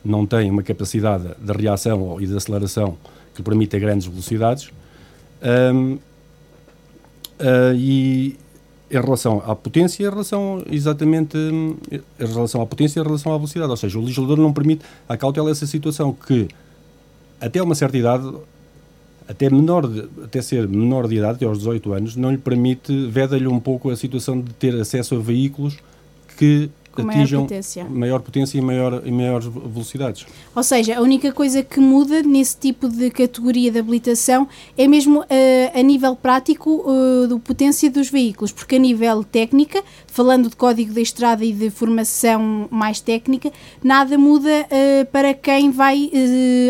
não 0.05 0.27
tem 0.27 0.51
uma 0.51 0.63
capacidade 0.63 1.29
de 1.39 1.53
reação 1.53 2.21
e 2.21 2.27
de 2.27 2.37
aceleração 2.37 2.97
que 3.35 3.43
permita 3.43 3.79
grandes 3.79 4.07
velocidades. 4.07 4.71
Um, 5.75 5.99
Uh, 7.41 7.75
e 7.75 8.37
em 8.91 9.01
relação 9.01 9.43
à 9.47 9.57
potência, 9.57 10.03
em 10.03 10.11
relação 10.11 10.63
exatamente 10.71 11.37
em 11.39 12.01
relação 12.19 12.61
à 12.61 12.67
potência 12.67 13.01
em 13.01 13.03
relação 13.03 13.33
à 13.33 13.37
velocidade. 13.37 13.71
Ou 13.71 13.77
seja, 13.77 13.99
o 13.99 14.03
legislador 14.03 14.37
não 14.37 14.53
permite 14.53 14.85
a 15.09 15.17
cautela 15.17 15.51
essa 15.51 15.67
situação 15.67 16.13
que 16.13 16.47
até 17.41 17.63
uma 17.63 17.75
certa 17.75 17.97
idade, 17.97 18.31
até 19.27 19.49
menor 19.49 19.89
de, 19.89 20.09
até 20.23 20.43
ser 20.43 20.69
menor 20.69 21.09
de 21.09 21.17
idade, 21.17 21.37
até 21.37 21.47
aos 21.47 21.59
18 21.59 21.93
anos, 21.93 22.17
não 22.17 22.31
lhe 22.31 22.39
permite, 22.39 23.07
veda-lhe 23.07 23.49
um 23.49 23.59
pouco 23.59 23.89
a 23.91 23.97
situação 23.97 24.41
de 24.41 24.53
ter 24.53 24.79
acesso 24.79 25.17
a 25.17 25.19
veículos 25.19 25.79
que 26.37 26.71
com 26.93 27.03
atinjam 27.03 27.41
maior 27.41 27.49
potência. 27.49 27.85
maior 27.85 28.21
potência 28.21 28.59
e, 28.59 28.61
maior, 28.61 29.03
e 29.05 29.11
maiores 29.11 29.47
velocidades. 29.47 30.27
Ou 30.55 30.63
seja, 30.63 30.99
a 30.99 31.01
única 31.01 31.33
coisa 31.33 31.63
que 31.63 31.81
muda 31.81 32.23
nesse 32.23 32.57
tipo 32.57 32.89
de 32.89 33.11
categoria 33.11 33.71
de 33.71 33.79
habilitação 33.79 34.47
é 34.77 34.87
mesmo 34.87 35.21
uh, 35.21 35.27
a 35.75 35.83
nível 35.83 36.15
prático 36.15 36.85
uh, 36.89 37.27
do 37.27 37.39
potência 37.39 37.91
dos 37.91 38.11
veículos, 38.11 38.53
porque 38.53 38.77
a 38.77 38.79
nível 38.79 39.25
técnica, 39.25 39.83
falando 40.07 40.51
de 40.51 40.57
código 40.57 40.93
da 40.93 41.01
estrada 41.01 41.45
e 41.45 41.53
de 41.53 41.71
formação 41.71 42.69
mais 42.71 43.01
técnica, 43.01 43.51
nada 43.83 44.19
muda 44.19 44.51
uh, 44.51 45.07
para 45.07 45.33
quem 45.35 45.71
vai 45.71 46.11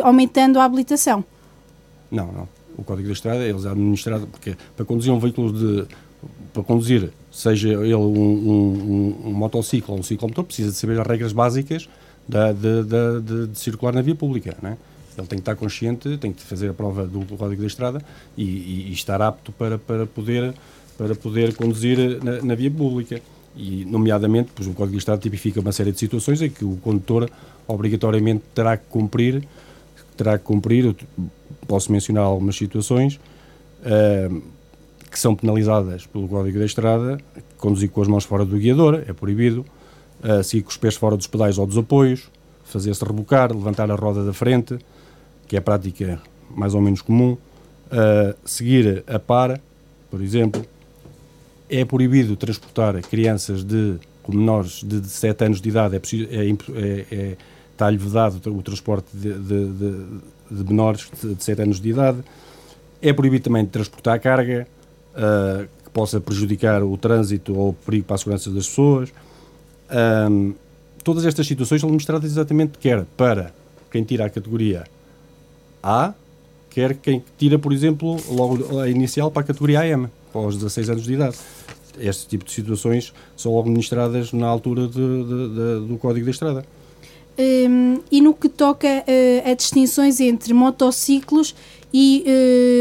aumentando 0.02 0.58
a 0.58 0.64
habilitação. 0.64 1.24
Não, 2.10 2.26
não. 2.30 2.48
O 2.76 2.84
código 2.84 3.08
da 3.08 3.12
estrada, 3.12 3.44
eles 3.44 3.64
é 3.64 3.70
administrado, 3.70 4.26
porque 4.26 4.56
para 4.76 4.84
conduzir 4.84 5.12
um 5.12 5.18
veículo 5.18 5.52
de. 5.52 5.86
Para 6.52 6.62
conduzir 6.62 7.10
seja 7.32 7.70
ele 7.70 7.94
um, 7.94 8.00
um, 8.00 9.16
um, 9.24 9.28
um 9.28 9.32
motociclo 9.32 9.94
ou 9.94 10.00
um 10.00 10.02
ciclomotor, 10.02 10.44
precisa 10.44 10.70
de 10.70 10.76
saber 10.76 11.00
as 11.00 11.06
regras 11.06 11.32
básicas 11.32 11.88
da, 12.28 12.52
de, 12.52 12.82
de, 12.82 13.20
de, 13.22 13.46
de, 13.48 13.58
circular 13.58 13.94
na 13.94 14.02
via 14.02 14.14
pública. 14.14 14.54
Né? 14.60 14.76
Ele 15.16 15.26
tem 15.26 15.38
que 15.38 15.42
estar 15.42 15.56
consciente, 15.56 16.16
tem 16.18 16.32
que 16.32 16.42
fazer 16.42 16.68
a 16.68 16.74
prova 16.74 17.06
do, 17.06 17.24
Código 17.36 17.62
da 17.62 17.66
Estrada 17.66 18.02
e, 18.36 18.44
e, 18.44 18.86
e, 18.88 18.92
estar 18.92 19.20
apto 19.22 19.50
para, 19.52 19.78
para, 19.78 20.06
poder, 20.06 20.54
para 20.96 21.14
poder 21.14 21.54
conduzir 21.54 22.22
na, 22.22 22.42
na, 22.42 22.54
via 22.54 22.70
pública. 22.70 23.20
E, 23.56 23.84
nomeadamente, 23.86 24.50
pois, 24.54 24.68
o 24.68 24.72
Código 24.72 24.92
da 24.92 24.98
Estrada 24.98 25.20
tipifica 25.20 25.60
uma 25.60 25.72
série 25.72 25.92
de 25.92 25.98
situações 25.98 26.40
em 26.42 26.50
que 26.50 26.64
o 26.64 26.76
condutor 26.76 27.30
obrigatoriamente 27.66 28.44
terá 28.54 28.76
que 28.76 28.84
cumprir, 28.88 29.46
terá 30.16 30.38
que 30.38 30.44
cumprir, 30.44 30.94
posso 31.66 31.92
mencionar 31.92 32.24
algumas 32.24 32.56
situações, 32.56 33.20
uh, 33.84 34.42
que 35.12 35.18
são 35.18 35.36
penalizadas 35.36 36.06
pelo 36.06 36.26
Código 36.26 36.58
da 36.58 36.64
Estrada, 36.64 37.18
conduzir 37.58 37.90
com 37.90 38.00
as 38.00 38.08
mãos 38.08 38.24
fora 38.24 38.46
do 38.46 38.56
guiador, 38.56 39.02
é 39.06 39.12
proibido, 39.12 39.64
uh, 40.24 40.42
seguir 40.42 40.62
com 40.62 40.70
os 40.70 40.76
pés 40.78 40.96
fora 40.96 41.18
dos 41.18 41.26
pedais 41.26 41.58
ou 41.58 41.66
dos 41.66 41.76
apoios, 41.76 42.30
fazer-se 42.64 43.04
rebocar, 43.04 43.52
levantar 43.52 43.90
a 43.90 43.94
roda 43.94 44.24
da 44.24 44.32
frente, 44.32 44.78
que 45.46 45.54
é 45.54 45.58
a 45.58 45.62
prática 45.62 46.18
mais 46.50 46.74
ou 46.74 46.80
menos 46.80 47.02
comum, 47.02 47.32
uh, 47.32 48.34
seguir 48.42 49.04
a 49.06 49.18
par, 49.18 49.60
por 50.10 50.22
exemplo, 50.22 50.64
é 51.68 51.84
proibido 51.84 52.34
transportar 52.34 53.00
crianças 53.02 53.62
de 53.62 53.98
menores 54.26 54.82
de 54.82 55.06
7 55.06 55.44
anos 55.44 55.60
de 55.60 55.68
idade, 55.68 55.96
é, 55.96 55.98
é, 55.98 56.50
é, 56.50 57.06
é 57.10 57.36
está-lhe 57.72 57.98
vedado 57.98 58.40
o 58.50 58.62
transporte 58.62 59.08
de, 59.12 59.32
de, 59.32 59.66
de, 59.66 60.06
de 60.50 60.64
menores 60.64 61.10
de, 61.20 61.34
de 61.34 61.44
7 61.44 61.62
anos 61.62 61.80
de 61.80 61.90
idade, 61.90 62.18
é 63.02 63.12
proibido 63.12 63.44
também 63.44 63.66
transportar 63.66 64.18
carga, 64.20 64.66
uh, 65.14 65.66
que 65.84 65.90
possa 65.90 66.20
prejudicar 66.20 66.82
o 66.82 66.96
trânsito 66.96 67.54
ou 67.54 67.70
o 67.70 67.72
perigo 67.72 68.06
para 68.06 68.16
a 68.16 68.18
segurança 68.18 68.50
das 68.50 68.68
pessoas. 68.68 69.12
Um, 70.30 70.54
todas 71.04 71.24
estas 71.24 71.46
situações 71.46 71.80
são 71.80 71.90
mostradas 71.90 72.30
exatamente 72.30 72.78
quer 72.78 73.04
para 73.16 73.52
quem 73.90 74.02
tira 74.04 74.24
a 74.24 74.30
categoria 74.30 74.84
A, 75.82 76.14
quer 76.70 76.94
quem 76.94 77.22
tira, 77.36 77.58
por 77.58 77.72
exemplo, 77.72 78.16
logo 78.30 78.80
a 78.80 78.88
inicial 78.88 79.30
para 79.30 79.42
a 79.42 79.44
categoria 79.44 79.80
AM, 79.80 80.08
aos 80.32 80.56
16 80.56 80.90
anos 80.90 81.04
de 81.04 81.12
idade. 81.12 81.36
Este 81.98 82.26
tipo 82.26 82.44
de 82.44 82.52
situações 82.52 83.12
são 83.36 83.52
logo 83.52 83.68
na 84.32 84.46
altura 84.46 84.88
de, 84.88 84.94
de, 84.94 85.48
de, 85.48 85.88
do 85.88 85.98
Código 86.00 86.24
da 86.24 86.30
Estrada. 86.30 86.64
E 88.10 88.20
no 88.20 88.34
que 88.34 88.48
toca 88.48 88.86
uh, 88.86 89.50
a 89.50 89.54
distinções 89.54 90.20
entre 90.20 90.52
motociclos 90.52 91.54
e 91.92 92.24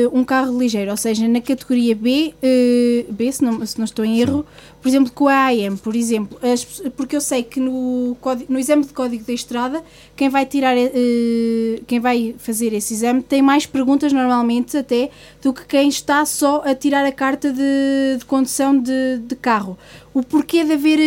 uh, 0.05 0.17
um 0.17 0.23
carro 0.23 0.57
ligeiro, 0.57 0.89
ou 0.89 0.95
seja, 0.95 1.27
na 1.27 1.41
categoria 1.41 1.93
B, 1.93 2.33
uh, 2.37 3.11
B 3.11 3.31
se, 3.31 3.43
não, 3.43 3.65
se 3.65 3.77
não 3.77 3.83
estou 3.83 4.05
em 4.05 4.19
erro, 4.21 4.45
por 4.81 4.87
exemplo, 4.87 5.11
com 5.11 5.27
a 5.27 5.47
AM, 5.47 5.75
por 5.77 5.95
exemplo, 5.95 6.39
as, 6.41 6.63
porque 6.95 7.15
eu 7.15 7.21
sei 7.21 7.43
que 7.43 7.59
no, 7.59 8.15
no 8.47 8.57
exame 8.57 8.85
de 8.85 8.93
código 8.93 9.23
da 9.25 9.33
estrada, 9.33 9.83
quem 10.15 10.29
vai 10.29 10.45
tirar, 10.45 10.77
uh, 10.77 11.83
quem 11.85 11.99
vai 11.99 12.35
fazer 12.37 12.73
esse 12.73 12.93
exame 12.93 13.21
tem 13.21 13.41
mais 13.41 13.65
perguntas 13.65 14.13
normalmente 14.13 14.77
até 14.77 15.09
do 15.41 15.53
que 15.53 15.65
quem 15.65 15.89
está 15.89 16.25
só 16.25 16.61
a 16.63 16.73
tirar 16.73 17.05
a 17.05 17.11
carta 17.11 17.51
de, 17.51 18.17
de 18.17 18.25
condução 18.25 18.79
de, 18.79 19.17
de 19.17 19.35
carro. 19.35 19.77
O 20.13 20.23
porquê 20.23 20.63
de 20.63 20.73
haver 20.73 20.99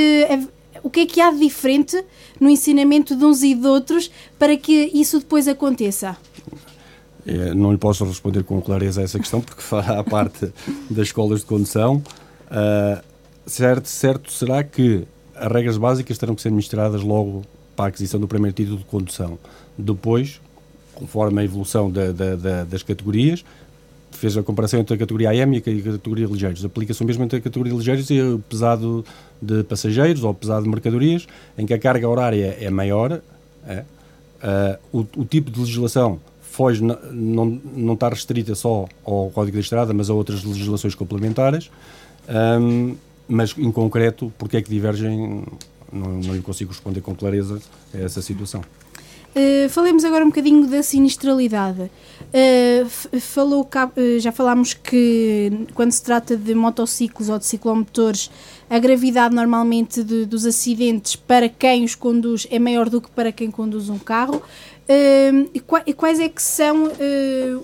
o 0.82 0.90
que 0.90 1.00
é 1.00 1.06
que 1.06 1.20
há 1.20 1.30
de 1.30 1.38
diferente 1.38 2.04
no 2.38 2.50
ensinamento 2.50 3.16
de 3.16 3.24
uns 3.24 3.42
e 3.42 3.54
de 3.54 3.66
outros 3.66 4.10
para 4.38 4.54
que 4.54 4.90
isso 4.92 5.18
depois 5.18 5.48
aconteça? 5.48 6.16
É, 7.26 7.54
não 7.54 7.72
lhe 7.72 7.78
posso 7.78 8.04
responder 8.04 8.44
com 8.44 8.60
clareza 8.60 9.00
a 9.00 9.04
essa 9.04 9.18
questão, 9.18 9.40
porque 9.40 9.62
fará 9.62 10.02
parte 10.04 10.52
das 10.90 11.06
escolas 11.06 11.40
de 11.40 11.46
condução. 11.46 12.02
Uh, 12.50 13.02
certo, 13.46 13.88
certo 13.88 14.30
será 14.30 14.62
que 14.62 15.04
as 15.34 15.50
regras 15.50 15.76
básicas 15.76 16.18
terão 16.18 16.34
que 16.34 16.42
ser 16.42 16.50
ministradas 16.50 17.02
logo 17.02 17.42
para 17.74 17.86
a 17.86 17.88
aquisição 17.88 18.20
do 18.20 18.28
primeiro 18.28 18.54
título 18.54 18.78
de 18.78 18.84
condução. 18.84 19.38
Depois, 19.76 20.40
conforme 20.94 21.40
a 21.40 21.44
evolução 21.44 21.90
da, 21.90 22.12
da, 22.12 22.36
da, 22.36 22.64
das 22.64 22.82
categorias, 22.82 23.44
fez 24.12 24.36
a 24.36 24.42
comparação 24.42 24.78
entre 24.78 24.94
a 24.94 24.98
categoria 24.98 25.30
AM 25.30 25.56
e 25.56 25.58
a 25.58 25.92
categoria 25.92 26.26
ligeiros. 26.26 26.64
Aplica-se 26.64 27.02
o 27.02 27.06
mesmo 27.06 27.24
entre 27.24 27.38
a 27.38 27.40
categoria 27.40 27.72
ligeiros 27.72 28.08
e 28.10 28.20
o 28.20 28.38
pesado 28.38 29.04
de 29.42 29.64
passageiros 29.64 30.22
ou 30.22 30.32
pesado 30.32 30.62
de 30.62 30.68
mercadorias, 30.68 31.26
em 31.58 31.66
que 31.66 31.74
a 31.74 31.78
carga 31.78 32.08
horária 32.08 32.56
é 32.60 32.70
maior. 32.70 33.20
É, 33.66 33.84
uh, 34.42 34.78
o, 34.92 35.22
o 35.22 35.24
tipo 35.24 35.50
de 35.50 35.58
legislação 35.58 36.20
foge, 36.54 36.82
não, 36.82 37.60
não, 37.76 37.94
está 37.94 38.08
restrita 38.08 38.54
só 38.54 38.86
ao 39.04 39.30
Código 39.30 39.56
da 39.56 39.60
Estrada, 39.60 39.92
mas 39.92 40.08
a 40.08 40.14
outras 40.14 40.44
legislações 40.44 40.94
complementares. 40.94 41.68
Um, 42.28 42.94
mas, 43.26 43.56
em 43.58 43.72
concreto, 43.72 44.32
porque 44.38 44.58
é 44.58 44.62
que 44.62 44.70
divergem, 44.70 45.42
não, 45.92 46.08
não 46.20 46.42
consigo 46.42 46.70
responder 46.70 47.00
com 47.00 47.14
clareza 47.14 47.60
a 47.92 47.98
essa 47.98 48.22
situação. 48.22 48.62
Uh, 49.34 49.68
falemos 49.68 50.04
agora 50.04 50.24
um 50.24 50.28
bocadinho 50.28 50.64
da 50.68 50.80
sinistralidade. 50.80 51.90
Uh, 52.32 53.20
falou, 53.20 53.62
uh, 53.62 54.20
já 54.20 54.30
falámos 54.30 54.74
que 54.74 55.66
quando 55.74 55.90
se 55.90 56.02
trata 56.04 56.36
de 56.36 56.54
motociclos 56.54 57.28
ou 57.28 57.36
de 57.36 57.44
ciclomotores, 57.44 58.30
a 58.70 58.78
gravidade 58.78 59.34
normalmente 59.34 60.04
de, 60.04 60.24
dos 60.24 60.46
acidentes 60.46 61.16
para 61.16 61.48
quem 61.48 61.84
os 61.84 61.96
conduz 61.96 62.46
é 62.48 62.60
maior 62.60 62.88
do 62.88 63.00
que 63.00 63.10
para 63.10 63.32
quem 63.32 63.50
conduz 63.50 63.88
um 63.88 63.98
carro. 63.98 64.36
Uh, 64.36 65.50
e, 65.52 65.92
quais 65.92 66.20
é 66.20 66.28
que 66.28 66.42
são 66.42 66.90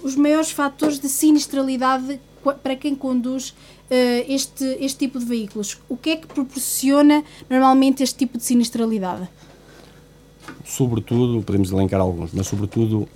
os 0.03 0.17
maiores 0.17 0.51
fatores 0.51 0.99
de 0.99 1.09
sinistralidade 1.09 2.19
para 2.63 2.75
quem 2.75 2.95
conduz 2.95 3.55
este, 4.27 4.65
este 4.81 5.01
tipo 5.01 5.19
de 5.19 5.25
veículos? 5.27 5.79
O 5.89 5.97
que 5.97 6.11
é 6.11 6.17
que 6.17 6.27
proporciona 6.27 7.23
normalmente 7.49 8.03
este 8.03 8.17
tipo 8.17 8.39
de 8.39 8.45
sinistralidade? 8.45 9.29
Sobretudo, 10.65 11.43
podemos 11.43 11.71
elencar 11.71 12.01
alguns, 12.01 12.33
mas 12.33 12.47
sobretudo 12.47 13.09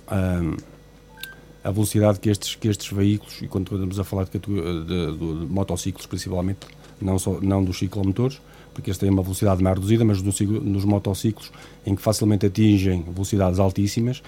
a 1.65 1.71
velocidade 1.71 2.19
que 2.19 2.29
estes, 2.29 2.53
que 2.53 2.67
estes 2.67 2.91
veículos, 2.91 3.41
e 3.41 3.47
quando 3.47 3.73
estamos 3.73 3.99
a 3.99 4.03
falar 4.03 4.25
de, 4.25 4.37
de, 4.37 4.85
de, 4.85 5.17
de 5.17 5.45
motociclos 5.51 6.05
principalmente, 6.05 6.59
não, 7.01 7.17
só, 7.17 7.39
não 7.41 7.63
dos 7.63 7.79
ciclomotores, 7.79 8.39
porque 8.73 8.91
este 8.91 9.01
tem 9.01 9.09
uma 9.09 9.23
velocidade 9.23 9.63
mais 9.63 9.75
reduzida, 9.75 10.05
mas 10.05 10.21
nos, 10.21 10.39
nos 10.39 10.85
motociclos, 10.85 11.51
em 11.85 11.95
que 11.95 12.01
facilmente 12.01 12.45
atingem 12.45 13.01
velocidades 13.03 13.57
altíssimas, 13.57 14.21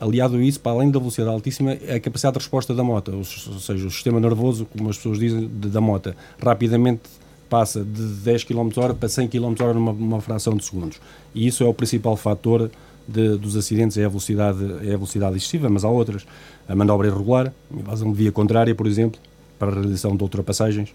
aliado 0.00 0.36
a 0.36 0.42
isso, 0.42 0.60
para 0.60 0.72
além 0.72 0.90
da 0.90 0.98
velocidade 0.98 1.32
altíssima, 1.32 1.72
a 1.72 2.00
capacidade 2.00 2.34
de 2.34 2.40
resposta 2.40 2.74
da 2.74 2.84
moto, 2.84 3.16
ou 3.16 3.24
seja, 3.24 3.86
o 3.86 3.90
sistema 3.90 4.20
nervoso, 4.20 4.66
como 4.66 4.90
as 4.90 4.96
pessoas 4.96 5.18
dizem, 5.18 5.48
da 5.48 5.80
moto, 5.80 6.14
rapidamente 6.42 7.02
passa 7.48 7.84
de 7.84 8.02
10 8.02 8.44
km 8.44 8.68
h 8.76 8.94
para 8.94 9.08
100 9.08 9.28
km 9.28 9.52
h 9.52 9.74
numa, 9.74 9.92
numa 9.92 10.20
fração 10.20 10.56
de 10.56 10.64
segundos. 10.64 11.00
E 11.34 11.46
isso 11.46 11.62
é 11.62 11.66
o 11.66 11.74
principal 11.74 12.16
fator 12.16 12.70
de, 13.06 13.36
dos 13.36 13.56
acidentes, 13.56 13.96
é 13.96 14.04
a, 14.04 14.08
velocidade, 14.08 14.64
é 14.82 14.94
a 14.94 14.96
velocidade 14.96 15.36
excessiva, 15.36 15.68
mas 15.68 15.84
há 15.84 15.88
outras. 15.88 16.26
A 16.68 16.74
manobra 16.74 17.08
irregular, 17.08 17.52
invasão 17.70 18.10
de 18.10 18.18
via 18.18 18.32
contrária, 18.32 18.74
por 18.74 18.86
exemplo, 18.86 19.20
para 19.58 19.70
a 19.70 19.74
realização 19.74 20.16
de 20.16 20.22
ultrapassagens, 20.22 20.94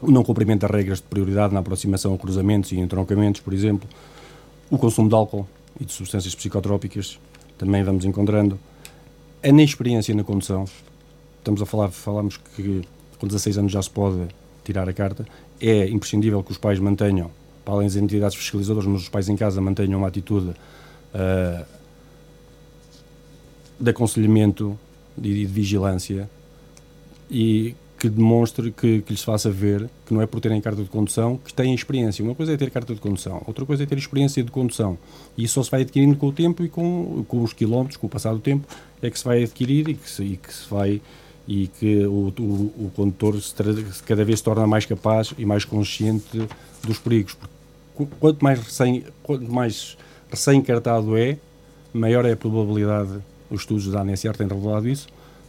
o 0.00 0.10
não 0.10 0.24
cumprimento 0.24 0.62
das 0.62 0.70
regras 0.70 0.98
de 0.98 1.04
prioridade 1.04 1.52
na 1.52 1.60
aproximação 1.60 2.14
a 2.14 2.18
cruzamentos 2.18 2.72
e 2.72 2.78
entroncamentos, 2.78 3.40
por 3.40 3.52
exemplo, 3.52 3.88
o 4.70 4.78
consumo 4.78 5.08
de 5.08 5.14
álcool 5.14 5.46
e 5.78 5.84
de 5.84 5.92
substâncias 5.92 6.34
psicotrópicas, 6.34 7.18
também 7.58 7.82
vamos 7.84 8.04
encontrando, 8.04 8.58
a 9.42 9.48
inexperiência 9.48 10.14
na 10.14 10.24
condução, 10.24 10.64
estamos 11.38 11.60
a 11.60 11.66
falar, 11.66 11.90
falamos 11.90 12.38
que 12.56 12.82
com 13.18 13.26
16 13.26 13.58
anos 13.58 13.72
já 13.72 13.82
se 13.82 13.90
pode 13.90 14.26
tirar 14.70 14.88
a 14.88 14.92
carta, 14.92 15.26
é 15.60 15.88
imprescindível 15.88 16.42
que 16.42 16.52
os 16.52 16.58
pais 16.58 16.78
mantenham, 16.78 17.30
para 17.64 17.74
além 17.74 17.88
das 17.88 17.96
entidades 17.96 18.36
fiscalizadoras, 18.36 18.88
mas 18.88 19.02
os 19.02 19.08
pais 19.08 19.28
em 19.28 19.36
casa 19.36 19.60
mantenham 19.60 19.98
uma 19.98 20.08
atitude 20.08 20.50
uh, 20.50 21.64
de 23.78 23.90
aconselhamento 23.90 24.78
e 25.18 25.22
de 25.22 25.46
vigilância 25.46 26.30
e 27.30 27.74
que 27.98 28.08
demonstre, 28.08 28.70
que, 28.70 29.02
que 29.02 29.12
lhes 29.12 29.22
faça 29.22 29.50
ver 29.50 29.90
que 30.06 30.14
não 30.14 30.22
é 30.22 30.26
por 30.26 30.40
terem 30.40 30.58
carta 30.60 30.82
de 30.82 30.88
condução 30.88 31.36
que 31.36 31.52
têm 31.52 31.74
experiência. 31.74 32.24
Uma 32.24 32.34
coisa 32.34 32.54
é 32.54 32.56
ter 32.56 32.70
carta 32.70 32.94
de 32.94 33.00
condução, 33.00 33.42
outra 33.46 33.66
coisa 33.66 33.82
é 33.82 33.86
ter 33.86 33.98
experiência 33.98 34.42
de 34.42 34.50
condução. 34.50 34.96
E 35.36 35.44
isso 35.44 35.54
só 35.54 35.62
se 35.62 35.70
vai 35.70 35.82
adquirindo 35.82 36.16
com 36.16 36.28
o 36.28 36.32
tempo 36.32 36.64
e 36.64 36.68
com, 36.68 37.24
com 37.28 37.42
os 37.42 37.52
quilómetros, 37.52 37.98
com 37.98 38.06
o 38.06 38.10
passar 38.10 38.32
do 38.32 38.38
tempo, 38.38 38.66
é 39.02 39.10
que 39.10 39.18
se 39.18 39.24
vai 39.24 39.42
adquirir 39.42 39.88
e 39.88 39.94
que 39.94 40.08
se, 40.08 40.22
e 40.22 40.36
que 40.38 40.52
se 40.52 40.68
vai 40.70 41.02
e 41.46 41.66
que 41.66 42.04
o, 42.06 42.32
o, 42.38 42.42
o 42.86 42.92
condutor 42.94 43.40
se, 43.40 43.54
cada 44.06 44.24
vez 44.24 44.38
se 44.38 44.44
torna 44.44 44.66
mais 44.66 44.86
capaz 44.86 45.32
e 45.36 45.44
mais 45.44 45.64
consciente 45.64 46.46
dos 46.84 46.98
perigos. 46.98 47.36
quanto 48.18 48.42
mais 48.42 48.60
recém, 48.60 49.04
quanto 49.22 49.50
mais 49.50 49.96
recém-cartado 50.30 51.16
é, 51.16 51.38
maior 51.92 52.24
é 52.24 52.32
a 52.32 52.36
probabilidade, 52.36 53.18
os 53.50 53.62
estudos 53.62 53.86
da 53.88 54.02
ANSR 54.02 54.36
têm 54.36 54.46
revelado 54.46 54.88
isso, 54.88 55.08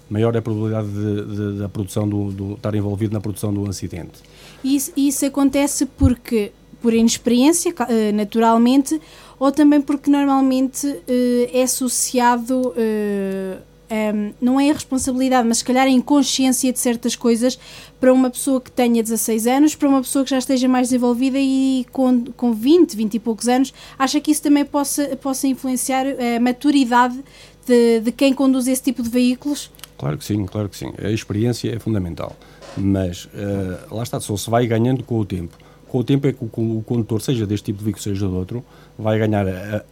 maior 0.10 0.36
é 0.36 0.40
a 0.40 0.42
probabilidade 0.42 0.90
de, 0.90 1.36
de, 1.36 1.60
da 1.60 1.70
produção 1.70 2.08
do, 2.08 2.54
estar 2.54 2.74
envolvido 2.76 3.14
na 3.14 3.22
produção 3.22 3.54
do 3.54 3.70
acidente. 3.70 4.20
Isso, 4.64 4.92
isso 4.98 5.26
acontece 5.26 5.86
porque, 5.86 6.52
por 6.82 6.94
inexperiência, 6.94 7.74
eh, 7.88 8.12
naturalmente, 8.12 9.00
ou 9.42 9.52
também 9.52 9.82
porque 9.82 10.12
normalmente 10.12 10.86
uh, 10.86 11.04
é 11.52 11.64
associado, 11.64 12.60
uh, 12.60 13.62
um, 13.92 14.34
não 14.40 14.60
é 14.60 14.70
a 14.70 14.74
responsabilidade, 14.74 15.48
mas 15.48 15.58
se 15.58 15.66
calhar 15.66 15.86
a 15.86 15.90
inconsciência 15.90 16.72
de 16.72 16.80
certas 16.80 17.16
coisas 17.16 17.60
para 18.00 18.14
uma 18.14 18.30
pessoa 18.30 18.62
que 18.62 18.72
tenha 18.72 19.04
16 19.04 19.48
anos, 19.48 19.76
para 19.76 19.90
uma 19.90 20.02
pessoa 20.02 20.24
que 20.24 20.30
já 20.32 20.38
esteja 20.38 20.68
mais 20.68 20.88
desenvolvida 20.88 21.38
e 21.38 21.86
com, 21.92 22.26
com 22.38 22.54
20, 22.54 22.96
20 22.96 23.14
e 23.16 23.20
poucos 23.20 23.48
anos, 23.48 23.74
acha 24.00 24.22
que 24.22 24.32
isso 24.32 24.42
também 24.42 24.64
possa, 24.64 25.16
possa 25.18 25.48
influenciar 25.48 26.06
a 26.08 26.40
maturidade 26.40 27.20
de, 27.66 28.00
de 28.00 28.12
quem 28.12 28.34
conduz 28.34 28.68
esse 28.68 28.82
tipo 28.82 29.04
de 29.04 29.10
veículos? 29.10 29.70
Claro 29.98 30.18
que 30.18 30.26
sim, 30.26 30.46
claro 30.46 30.70
que 30.70 30.78
sim. 30.78 30.94
A 30.98 31.10
experiência 31.10 31.76
é 31.76 31.78
fundamental. 31.78 32.36
Mas 32.78 33.26
uh, 33.26 33.94
lá 33.94 34.04
está, 34.04 34.20
só 34.20 34.38
se 34.38 34.50
vai 34.50 34.66
ganhando 34.66 35.04
com 35.04 35.20
o 35.20 35.26
tempo 35.26 35.58
com 35.92 35.98
o 35.98 36.04
tempo 36.06 36.26
é 36.26 36.32
que 36.32 36.42
o, 36.42 36.78
o 36.78 36.84
condutor, 36.84 37.22
seja 37.22 37.46
deste 37.46 37.66
tipo 37.66 37.80
de 37.80 37.84
veículo, 37.84 38.02
seja 38.02 38.26
de 38.26 38.34
outro, 38.34 38.64
vai 38.98 39.20
ganhar 39.20 39.46
a, 39.46 39.84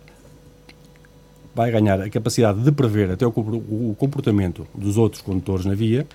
vai 1.60 1.72
ganhar 1.72 2.00
a 2.00 2.10
capacidade 2.10 2.62
de 2.62 2.72
prever 2.72 3.12
até 3.12 3.28
o, 3.28 3.34
comportamento 3.98 4.66
dos 4.74 4.96
outros 4.96 5.22
condutores 5.22 5.66
na 5.66 5.76
via, 5.76 6.08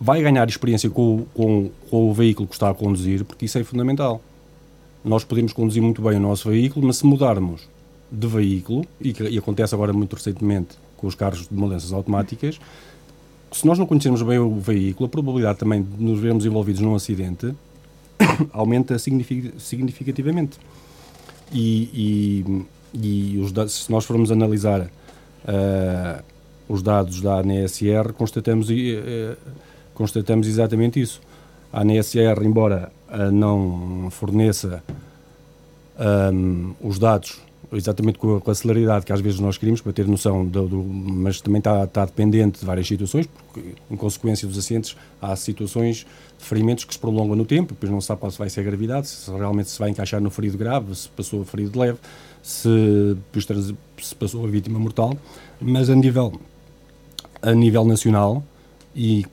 vai 0.00 0.22
ganhar 0.22 0.48
experiência 0.48 0.88
com, 0.88 1.26
com, 1.34 1.72
com, 1.90 2.08
o 2.08 2.14
veículo 2.14 2.46
que 2.46 2.54
está 2.54 2.70
a 2.70 2.74
conduzir, 2.74 3.24
porque 3.24 3.46
isso 3.46 3.58
é 3.58 3.64
fundamental. 3.64 4.22
Nós 5.04 5.24
podemos 5.24 5.52
conduzir 5.52 5.82
muito 5.82 6.00
bem 6.00 6.18
o 6.18 6.20
nosso 6.20 6.48
veículo, 6.48 6.86
mas 6.86 6.98
se 6.98 7.04
mudarmos 7.04 7.68
de 8.12 8.28
veículo, 8.28 8.84
e, 9.00 9.12
que, 9.12 9.24
e 9.24 9.36
acontece 9.36 9.74
agora 9.74 9.92
muito 9.92 10.14
recentemente 10.14 10.76
com 10.96 11.08
os 11.08 11.16
carros 11.16 11.48
de 11.48 11.54
mudanças 11.54 11.92
automáticas, 11.92 12.60
se 13.50 13.66
nós 13.66 13.76
não 13.76 13.86
conhecermos 13.86 14.22
bem 14.22 14.38
o 14.38 14.54
veículo, 14.60 15.06
a 15.06 15.08
probabilidade 15.08 15.58
também 15.58 15.82
de 15.82 16.00
nos 16.00 16.20
vermos 16.20 16.46
envolvidos 16.46 16.80
num 16.80 16.94
acidente 16.94 17.52
aumenta 18.52 18.96
significativamente. 19.00 20.60
E, 21.52 21.90
e, 21.92 22.64
e 22.92 23.38
os 23.38 23.52
dados, 23.52 23.84
se 23.84 23.90
nós 23.90 24.04
formos 24.04 24.30
analisar 24.30 24.80
uh, 24.82 26.24
os 26.68 26.82
dados 26.82 27.20
da 27.20 27.40
ANSR, 27.40 28.12
constatamos, 28.16 28.68
uh, 28.70 29.36
constatamos 29.94 30.46
exatamente 30.46 31.00
isso. 31.00 31.20
A 31.72 31.82
ANSR, 31.82 32.42
embora 32.44 32.90
uh, 33.08 33.30
não 33.30 34.08
forneça 34.10 34.82
um, 36.32 36.74
os 36.80 36.98
dados 36.98 37.40
exatamente 37.72 38.18
com 38.18 38.42
a, 38.44 38.54
celeridade 38.54 39.06
que 39.06 39.12
às 39.12 39.20
vezes 39.20 39.38
nós 39.38 39.56
queríamos 39.56 39.80
para 39.80 39.92
ter 39.92 40.06
noção, 40.06 40.44
do, 40.44 40.66
do 40.66 40.82
mas 40.82 41.40
também 41.40 41.58
está, 41.58 41.84
está, 41.84 42.04
dependente 42.04 42.60
de 42.60 42.66
várias 42.66 42.86
situações, 42.86 43.26
porque 43.26 43.74
em 43.90 43.96
consequência 43.96 44.46
dos 44.46 44.58
acidentes 44.58 44.96
há 45.20 45.36
situações 45.36 46.06
de 46.38 46.44
ferimentos 46.44 46.84
que 46.84 46.92
se 46.92 46.98
prolongam 46.98 47.36
no 47.36 47.44
tempo, 47.44 47.74
depois 47.74 47.90
não 47.90 48.00
se 48.00 48.08
sabe 48.08 48.20
qual 48.20 48.32
vai 48.32 48.50
ser 48.50 48.60
a 48.60 48.64
gravidade, 48.64 49.08
se 49.08 49.30
realmente 49.30 49.70
se 49.70 49.78
vai 49.78 49.90
encaixar 49.90 50.20
no 50.20 50.30
ferido 50.30 50.58
grave, 50.58 50.94
se 50.94 51.08
passou 51.10 51.42
a 51.42 51.44
ferido 51.44 51.78
leve, 51.78 51.98
se, 52.42 53.16
se 54.00 54.14
passou 54.14 54.44
a 54.44 54.48
vítima 54.48 54.78
mortal, 54.78 55.16
mas 55.60 55.90
a 55.90 55.94
nível, 55.94 56.32
a 57.42 57.52
nível 57.52 57.84
nacional 57.84 58.42
e 58.94 59.24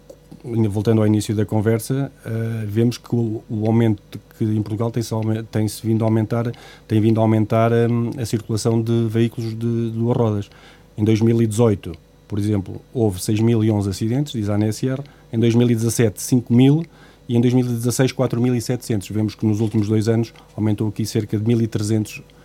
voltando 0.69 1.01
ao 1.01 1.07
início 1.07 1.35
da 1.35 1.45
conversa, 1.45 2.11
uh, 2.25 2.67
vemos 2.67 2.97
que 2.97 3.13
o, 3.13 3.43
o, 3.49 3.65
aumento 3.65 4.19
que 4.37 4.43
em 4.43 4.61
Portugal 4.61 4.91
tem-se 4.91 5.13
tem 5.51 5.67
-se 5.67 5.85
vindo 5.85 6.03
a 6.03 6.07
aumentar, 6.07 6.51
tem 6.87 7.01
vindo 7.01 7.19
a 7.19 7.23
aumentar 7.23 7.71
um, 7.71 8.11
a 8.17 8.25
circulação 8.25 8.81
de 8.81 9.07
veículos 9.09 9.51
de 9.51 9.91
duas 9.91 10.15
rodas. 10.15 10.49
Em 10.97 11.03
2018, 11.03 11.93
por 12.27 12.39
exemplo, 12.39 12.81
houve 12.93 13.19
6.011 13.19 13.89
acidentes, 13.89 14.33
diz 14.33 14.49
a 14.49 14.55
ANSR, 14.55 15.01
em 15.31 15.39
2017 15.39 16.19
5.000 16.19 16.85
e 17.27 17.35
em 17.35 17.41
2016 17.41 18.13
4.700. 18.13 19.11
Vemos 19.11 19.35
que 19.35 19.45
nos 19.45 19.59
últimos 19.59 19.87
dois 19.87 20.07
anos 20.07 20.33
aumentou 20.55 20.87
aqui 20.87 21.05
cerca 21.05 21.37
de 21.37 21.43
1.300 21.43 22.21
acidentes 22.21 22.36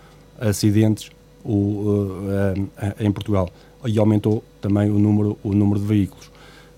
o, 1.43 1.53
uh, 1.53 2.61
uh, 2.61 2.69
em 2.99 3.11
Portugal 3.11 3.49
e 3.85 3.99
aumentou 3.99 4.43
também 4.61 4.89
o 4.89 4.97
número, 4.97 5.37
o 5.43 5.53
número 5.53 5.79
de 5.79 5.85
veículos. 5.85 6.31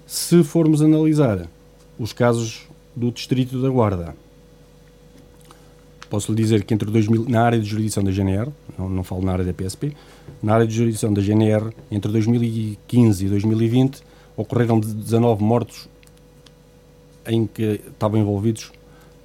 Se 0.08 0.44
formos 0.44 0.82
analisar 0.82 1.48
os 2.00 2.14
casos 2.14 2.68
do 2.96 3.12
Distrito 3.12 3.62
da 3.62 3.70
Guarda, 3.70 4.16
posso 6.10 6.32
lhe 6.32 6.42
dizer 6.42 6.64
que 6.64 6.74
entre 6.74 6.90
2000, 6.90 7.26
na 7.28 7.42
área 7.42 7.60
de 7.60 7.66
jurisdição 7.66 8.04
da 8.04 8.12
GNR, 8.12 8.50
não, 8.78 8.90
não 8.90 9.04
falo 9.04 9.24
na 9.24 9.34
área 9.34 9.46
da 9.46 9.54
PSP, 9.54 9.96
na 10.42 10.54
área 10.54 10.68
de 10.68 10.74
jurisdição 10.74 11.14
da 11.14 11.22
GNR, 11.22 11.72
entre 11.92 12.12
2015 12.12 13.26
e 13.26 13.30
2020, 13.30 14.04
ocorreram 14.38 14.80
19 14.80 15.44
mortos 15.44 15.88
em 17.28 17.48
que 17.48 17.82
estavam 17.88 18.20
envolvidos 18.20 18.72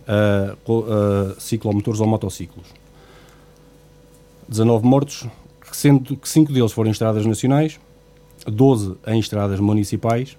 uh, 0.09 0.73
uh, 0.73 1.41
ciclomotores 1.41 2.01
ou 2.01 2.07
motociclos. 2.07 2.80
19 4.51 4.85
mortos, 4.85 5.27
sendo 5.73 6.15
que 6.17 6.29
5 6.29 6.53
deles 6.53 6.73
foram 6.73 6.89
em 6.89 6.93
estradas 6.93 7.25
nacionais, 7.25 7.81
12 8.47 8.97
em 9.07 9.19
estradas 9.19 9.61
municipais 9.61 10.37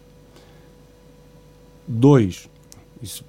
Dois, 1.87 2.47
isso, 3.01 3.25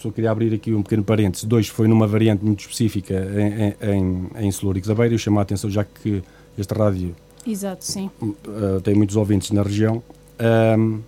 só 0.00 0.10
queria 0.10 0.30
abrir 0.30 0.54
aqui 0.54 0.72
um 0.72 0.82
pequeno 0.82 1.04
parênteses, 1.04 1.44
dois 1.44 1.68
foi 1.68 1.88
numa 1.88 2.06
variante 2.06 2.44
muito 2.44 2.60
específica 2.60 3.14
em, 3.14 3.74
em, 3.86 4.46
em 4.46 4.80
da 4.86 4.94
Beira, 4.94 5.14
eu 5.14 5.18
chamo 5.18 5.38
a 5.38 5.42
atenção 5.42 5.68
já 5.68 5.84
que 5.84 6.22
este 6.56 6.72
rádio 6.72 7.14
Exato, 7.46 7.84
sim. 7.84 8.10
Uh, 8.20 8.80
tem 8.82 8.94
muitos 8.94 9.16
ouvintes 9.16 9.50
na 9.52 9.62
região. 9.62 10.02
Um, 10.78 11.00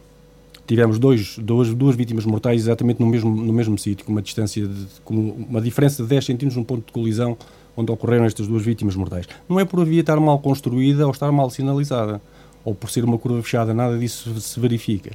tivemos 0.67 0.99
dois, 0.99 1.37
duas, 1.39 1.75
duas 1.75 1.97
vítimas 1.97 2.25
mortais 2.25 2.63
exatamente 2.63 3.01
no 3.01 3.07
mesmo, 3.07 3.31
no 3.31 3.53
mesmo 3.53 3.77
sítio, 3.79 4.07
com 4.07 4.13
uma 4.13 4.23
distância 4.23 4.67
de, 4.67 4.87
com 5.05 5.15
uma 5.15 5.61
diferença 5.61 6.03
de 6.03 6.09
10 6.09 6.25
centímetros 6.25 6.57
num 6.57 6.65
ponto 6.65 6.87
de 6.87 6.93
colisão 6.93 7.37
onde 7.77 7.91
ocorreram 7.91 8.25
estas 8.25 8.47
duas 8.47 8.63
vítimas 8.63 8.97
mortais. 8.97 9.27
Não 9.49 9.59
é 9.59 9.65
por 9.65 9.81
a 9.81 9.85
via 9.85 10.01
estar 10.01 10.19
mal 10.19 10.39
construída 10.39 11.07
ou 11.07 11.13
estar 11.13 11.31
mal 11.33 11.51
sinalizada, 11.51 12.21
ou 12.65 12.75
por 12.75 12.91
ser 12.91 13.05
uma 13.05 13.19
curva 13.19 13.43
fechada, 13.43 13.73
nada 13.73 13.99
disso 13.99 14.39
se 14.41 14.61
verifica. 14.61 15.11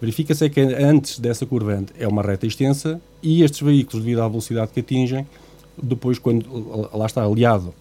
Verifica-se 0.00 0.44
é 0.44 0.48
que 0.48 0.60
antes 0.60 1.18
dessa 1.18 1.46
curva 1.46 1.82
é 1.98 2.06
uma 2.06 2.22
reta 2.22 2.46
extensa 2.46 3.00
e 3.22 3.42
estes 3.42 3.60
veículos, 3.60 4.04
devido 4.04 4.20
à 4.20 4.28
velocidade 4.28 4.70
que 4.72 4.80
atingem, 4.80 5.26
depois, 5.82 6.18
quando 6.18 6.46
lá 6.92 7.06
está 7.06 7.24
aliado, 7.24 7.74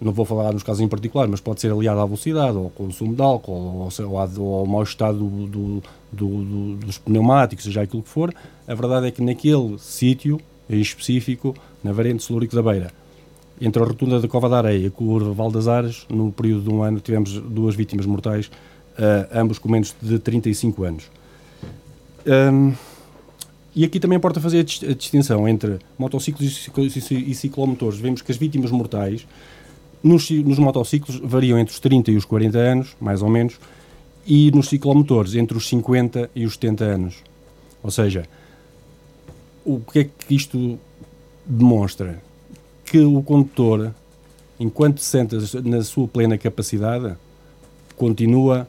não 0.00 0.12
vou 0.12 0.24
falar 0.24 0.52
nos 0.52 0.62
casos 0.62 0.82
em 0.82 0.88
particular, 0.88 1.26
mas 1.26 1.40
pode 1.40 1.60
ser 1.60 1.72
aliado 1.72 2.00
à 2.00 2.04
velocidade, 2.04 2.56
ou 2.56 2.64
ao 2.64 2.70
consumo 2.70 3.14
de 3.14 3.22
álcool, 3.22 3.52
ou, 3.52 3.88
ou, 3.88 4.44
ou 4.44 4.54
ao 4.54 4.66
mau 4.66 4.82
estado 4.82 5.18
do, 5.18 5.46
do, 5.46 5.82
do, 6.12 6.76
dos 6.76 6.98
pneumáticos, 6.98 7.64
seja 7.64 7.82
aquilo 7.82 8.02
que 8.02 8.08
for, 8.08 8.34
a 8.66 8.74
verdade 8.74 9.06
é 9.06 9.10
que 9.10 9.22
naquele 9.22 9.78
sítio, 9.78 10.40
em 10.68 10.80
específico, 10.80 11.54
na 11.82 11.92
variante 11.92 12.22
Celúrico 12.24 12.54
da 12.54 12.62
Beira, 12.62 12.92
entre 13.60 13.82
a 13.82 13.86
rotunda 13.86 14.20
da 14.20 14.28
Cova 14.28 14.48
da 14.48 14.58
Areia 14.58 14.78
e 14.78 14.86
a 14.86 14.90
curva 14.90 15.32
Val 15.32 15.50
das 15.50 15.66
Ares, 15.66 16.06
no 16.08 16.30
período 16.30 16.64
de 16.64 16.70
um 16.70 16.82
ano, 16.82 17.00
tivemos 17.00 17.32
duas 17.32 17.74
vítimas 17.74 18.06
mortais, 18.06 18.46
uh, 18.46 19.28
ambos 19.32 19.58
com 19.58 19.68
menos 19.68 19.94
de 20.00 20.18
35 20.18 20.84
anos. 20.84 21.10
Um, 22.26 22.74
e 23.74 23.84
aqui 23.84 24.00
também 24.00 24.16
importa 24.16 24.40
fazer 24.40 24.60
a 24.60 24.94
distinção 24.94 25.46
entre 25.46 25.78
motociclos 25.98 26.68
e 27.10 27.34
ciclomotores. 27.34 27.98
Vemos 27.98 28.22
que 28.22 28.32
as 28.32 28.38
vítimas 28.38 28.70
mortais 28.70 29.26
nos, 30.02 30.30
nos 30.30 30.58
motociclos 30.58 31.20
variam 31.22 31.58
entre 31.58 31.74
os 31.74 31.80
30 31.80 32.10
e 32.10 32.16
os 32.16 32.24
40 32.24 32.58
anos, 32.58 32.96
mais 32.98 33.20
ou 33.20 33.28
menos, 33.28 33.58
e 34.26 34.50
nos 34.50 34.68
ciclomotores 34.68 35.34
entre 35.34 35.56
os 35.56 35.68
50 35.68 36.30
e 36.34 36.46
os 36.46 36.54
70 36.54 36.84
anos. 36.84 37.16
Ou 37.82 37.90
seja, 37.90 38.26
o 39.64 39.80
que 39.80 39.98
é 39.98 40.04
que 40.04 40.34
isto 40.34 40.78
demonstra? 41.44 42.22
Que 42.86 43.00
o 43.00 43.22
condutor, 43.22 43.92
enquanto 44.58 45.00
se 45.00 45.06
senta 45.06 45.36
na 45.64 45.82
sua 45.82 46.08
plena 46.08 46.38
capacidade, 46.38 47.16
continua 47.96 48.66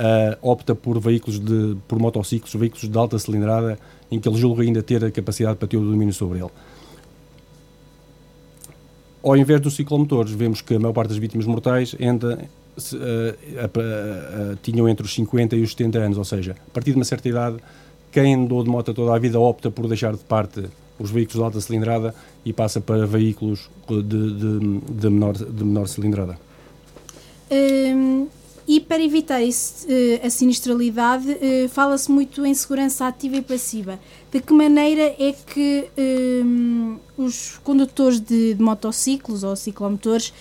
uh, 0.00 0.36
opta 0.42 0.74
por 0.74 0.98
veículos 1.00 1.38
de, 1.38 1.76
por 1.86 1.98
motociclos, 1.98 2.54
veículos 2.54 2.88
de 2.88 2.98
alta 2.98 3.18
cilindrada, 3.18 3.78
em 4.10 4.18
que 4.18 4.28
ele 4.28 4.38
julga 4.38 4.62
ainda 4.62 4.82
ter 4.82 5.04
a 5.04 5.10
capacidade 5.10 5.56
para 5.56 5.68
ter 5.68 5.76
o 5.76 5.84
domínio 5.84 6.14
sobre 6.14 6.38
ele. 6.38 6.50
Ao 9.22 9.36
invés 9.36 9.60
dos 9.60 9.74
ciclomotores, 9.76 10.32
vemos 10.32 10.62
que 10.62 10.74
a 10.74 10.78
maior 10.78 10.94
parte 10.94 11.10
das 11.10 11.18
vítimas 11.18 11.46
mortais 11.46 11.94
ainda 12.00 12.48
uh, 12.76 12.92
uh, 12.94 14.56
tinham 14.62 14.88
entre 14.88 15.04
os 15.04 15.14
50 15.14 15.56
e 15.56 15.62
os 15.62 15.72
70 15.72 15.98
anos, 15.98 16.18
ou 16.18 16.24
seja, 16.24 16.52
a 16.52 16.70
partir 16.70 16.92
de 16.92 16.96
uma 16.96 17.04
certa 17.04 17.28
idade, 17.28 17.58
quem 18.10 18.34
andou 18.34 18.64
de 18.64 18.70
moto 18.70 18.94
toda 18.94 19.14
a 19.14 19.18
vida 19.18 19.38
opta 19.38 19.70
por 19.70 19.86
deixar 19.86 20.12
de 20.12 20.24
parte 20.24 20.64
os 21.00 21.10
veículos 21.10 21.38
de 21.38 21.42
alta 21.42 21.60
cilindrada 21.60 22.14
e 22.44 22.52
passa 22.52 22.80
para 22.80 23.06
veículos 23.06 23.70
de, 23.88 24.02
de, 24.02 24.78
de 24.78 25.10
menor, 25.10 25.32
de 25.32 25.64
menor 25.64 25.88
cilindrada. 25.88 26.38
Hum, 27.50 28.28
e 28.68 28.78
para 28.78 29.02
evitar 29.02 29.42
isso, 29.42 29.86
uh, 29.86 30.26
a 30.26 30.30
sinistralidade, 30.30 31.28
uh, 31.28 31.68
fala-se 31.70 32.08
muito 32.12 32.46
em 32.46 32.54
segurança 32.54 33.06
ativa 33.06 33.36
e 33.36 33.42
passiva. 33.42 33.98
De 34.30 34.40
que 34.40 34.52
maneira 34.52 35.02
é 35.18 35.32
que 35.32 35.88
os 37.18 37.58
condutores 37.64 38.20
de, 38.20 38.54
de, 38.54 38.62
motociclos 38.62 39.42
ou 39.42 39.56
ciclomotores 39.56 40.32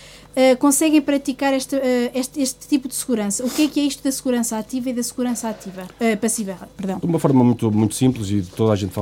conseguem 0.60 1.02
praticar 1.02 1.54
este, 1.54 1.76
este, 2.14 2.42
este, 2.42 2.68
tipo 2.68 2.88
de 2.88 2.96
segurança? 2.96 3.46
O 3.46 3.50
que 3.50 3.64
é 3.64 3.68
que 3.68 3.80
é 3.80 3.84
isto 3.84 4.04
da 4.04 4.12
segurança 4.12 4.58
ativa 4.58 4.90
e 4.90 4.94
da 4.94 5.04
segurança 5.04 5.50
ativa, 5.50 5.88
passiva? 6.22 6.58
Perdão. 6.78 7.00
De 7.00 7.06
uma 7.06 7.20
forma 7.20 7.44
muito, 7.44 7.72
muito 7.72 7.96
simples 7.96 8.30
e 8.30 8.42
toda 8.42 8.74
a 8.74 8.76
gente 8.76 8.94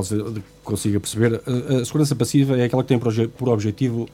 consiga 0.64 1.00
perceber, 1.00 1.40
a, 1.46 1.80
a 1.80 1.84
segurança 1.84 2.14
passiva 2.16 2.58
é 2.58 2.64
aquela 2.64 2.82
que 2.82 2.88
tem 2.88 2.98
por, 2.98 3.12
por 3.30 3.48
objetivo 3.48 4.08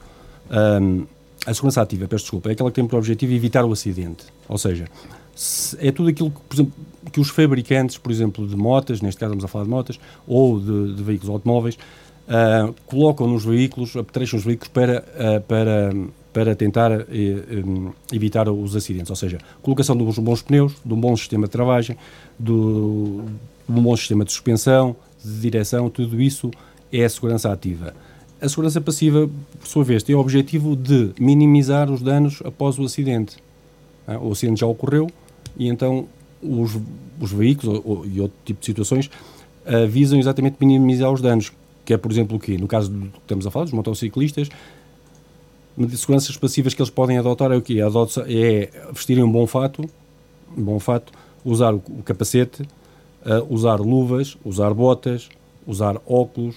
um, 0.49 1.05
a 1.45 1.53
segurança 1.53 1.81
ativa, 1.81 2.07
peço 2.07 2.23
desculpa, 2.23 2.49
é 2.49 2.53
aquela 2.53 2.71
que 2.71 2.75
tem 2.75 2.87
por 2.87 2.97
objetivo 2.97 3.33
evitar 3.33 3.63
o 3.63 3.71
acidente. 3.71 4.25
Ou 4.49 4.57
seja, 4.57 4.85
é 5.79 5.91
tudo 5.91 6.09
aquilo 6.09 6.31
que, 6.31 6.39
por 6.39 6.55
exemplo, 6.55 6.73
que 7.11 7.19
os 7.19 7.29
fabricantes, 7.29 7.97
por 7.97 8.11
exemplo, 8.11 8.47
de 8.47 8.55
motas, 8.55 9.01
neste 9.01 9.19
caso 9.19 9.31
estamos 9.33 9.45
a 9.45 9.47
falar 9.47 9.65
de 9.65 9.69
motas, 9.69 9.99
ou 10.27 10.59
de, 10.59 10.95
de 10.95 11.03
veículos 11.03 11.33
automóveis, 11.33 11.75
uh, 11.75 12.73
colocam 12.87 13.27
nos 13.27 13.45
veículos, 13.45 13.95
apetrecham 13.95 14.39
os 14.39 14.45
veículos 14.45 14.69
para, 14.69 15.03
uh, 15.03 15.41
para, 15.41 15.93
para 16.35 16.53
tentar 16.53 16.91
um, 16.91 17.93
evitar 18.11 18.49
os 18.49 18.75
acidentes. 18.75 19.09
Ou 19.09 19.15
seja, 19.15 19.37
colocação 19.61 19.95
de 19.95 20.03
bons 20.19 20.41
pneus, 20.41 20.73
de 20.83 20.93
um 20.93 20.99
bom 20.99 21.15
sistema 21.15 21.45
de 21.45 21.51
travagem, 21.51 21.95
do, 22.37 23.23
de 23.69 23.79
um 23.79 23.81
bom 23.81 23.95
sistema 23.95 24.25
de 24.25 24.33
suspensão, 24.33 24.97
de 25.23 25.39
direção, 25.39 25.89
tudo 25.89 26.21
isso 26.21 26.51
é 26.91 27.05
a 27.05 27.09
segurança 27.09 27.49
ativa. 27.49 27.95
A 28.41 28.49
segurança 28.49 28.81
passiva, 28.81 29.29
por 29.61 29.65
sua 29.65 29.85
vez, 29.85 30.03
tem 30.03 30.13
o 30.13 30.19
objetivo 30.19 30.75
de 30.75 31.11
minimizar 31.17 31.89
os 31.89 32.01
danos 32.01 32.41
após 32.43 32.77
o 32.77 32.83
acidente. 32.83 33.37
Ah, 34.05 34.19
o 34.19 34.33
acidente 34.33 34.59
já 34.59 34.67
ocorreu 34.67 35.09
e 35.57 35.69
então 35.69 36.05
os, 36.43 36.77
os 37.17 37.31
veículos 37.31 37.79
ou, 37.85 37.99
ou, 37.99 38.05
e 38.05 38.19
outro 38.19 38.37
tipo 38.43 38.59
de 38.59 38.65
situações 38.65 39.09
visam 39.89 40.19
exatamente 40.19 40.57
minimizar 40.59 41.09
os 41.11 41.21
danos, 41.21 41.53
que 41.85 41.93
é, 41.93 41.97
por 41.97 42.11
exemplo, 42.11 42.35
o 42.35 42.39
quê? 42.39 42.57
No 42.57 42.67
caso 42.67 42.91
do 42.91 43.07
que 43.07 43.19
estamos 43.19 43.47
a 43.47 43.51
falar, 43.51 43.63
dos 43.63 43.73
motociclistas, 43.73 44.49
seguranças 45.95 46.37
passivas 46.37 46.73
que 46.73 46.81
eles 46.81 46.89
podem 46.89 47.17
adotar 47.17 47.51
é 47.51 47.55
o 47.55 47.61
quê? 47.61 47.79
É 47.81 48.69
vestirem 48.91 49.23
um 49.23 49.31
bom 49.31 49.45
fato, 49.45 49.83
um 50.57 50.63
bom 50.63 50.79
fato 50.79 51.11
usar 51.45 51.73
o, 51.73 51.79
capacete, 52.03 52.63
uh, 52.63 53.45
usar 53.53 53.79
luvas, 53.79 54.35
usar 54.43 54.73
botas, 54.73 55.29
usar 55.67 56.01
óculos, 56.07 56.55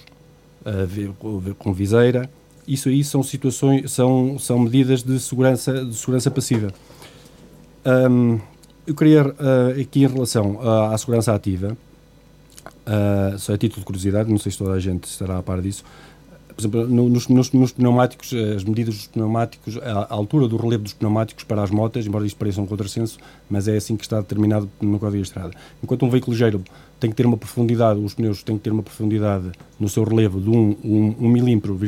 uh, 0.65 1.53
com 1.55 1.71
viseira. 1.71 2.29
Isso 2.67 2.89
aí 2.89 3.03
são 3.03 3.21
situações, 3.21 3.91
são, 3.91 4.37
são 4.39 4.59
medidas 4.59 5.03
de 5.03 5.19
segurança, 5.19 5.85
de 5.85 5.95
segurança 5.95 6.31
passiva. 6.31 6.71
Um, 7.85 8.39
eu 8.85 8.95
queria, 8.95 9.27
uh, 9.27 9.79
aqui 9.79 10.03
em 10.03 10.07
relação 10.07 10.59
à, 10.61 10.93
à 10.93 10.97
segurança 10.97 11.33
ativa, 11.33 11.77
uh, 12.85 13.37
só 13.37 13.53
a 13.53 13.57
título 13.57 13.81
de 13.81 13.85
curiosidade, 13.85 14.29
não 14.29 14.37
sei 14.37 14.51
se 14.51 14.57
toda 14.57 14.71
a 14.71 14.79
gente 14.79 15.05
estará 15.05 15.37
a 15.37 15.43
par 15.43 15.61
disso, 15.61 15.83
por 16.67 16.77
exemplo, 16.77 17.09
nos, 17.09 17.27
nos, 17.27 17.51
nos, 17.51 17.71
pneumáticos, 17.71 18.33
as 18.33 18.63
medidas 18.63 18.95
dos 18.95 19.07
pneumáticos, 19.07 19.77
a, 19.77 20.01
a, 20.01 20.13
altura 20.13 20.47
do 20.47 20.57
relevo 20.57 20.83
dos 20.83 20.93
pneumáticos 20.93 21.43
para 21.43 21.63
as 21.63 21.71
motas, 21.71 22.05
embora 22.05 22.25
isto 22.25 22.37
pareça 22.37 22.61
um 22.61 22.65
contrassenso, 22.65 23.17
mas 23.49 23.67
é 23.67 23.77
assim 23.77 23.95
que 23.95 24.03
está 24.03 24.19
determinado 24.19 24.69
no 24.81 24.99
Código 24.99 25.17
de 25.17 25.27
Estrada. 25.27 25.51
Enquanto 25.81 26.05
um 26.05 26.09
veículo 26.09 26.33
ligeiro 26.33 26.61
tem 26.99 27.09
que 27.09 27.15
ter 27.15 27.25
uma 27.25 27.37
profundidade, 27.37 27.99
os 27.99 28.13
pneus 28.13 28.43
têm 28.43 28.57
que 28.57 28.63
ter 28.63 28.71
uma 28.71 28.83
profundidade 28.83 29.51
no 29.79 29.87
seu 29.87 30.03
relevo 30.03 30.41
de 30.41 30.49
1 30.49 30.53
um, 30.83 31.15
um, 31.19 31.29
milímetro, 31.29 31.79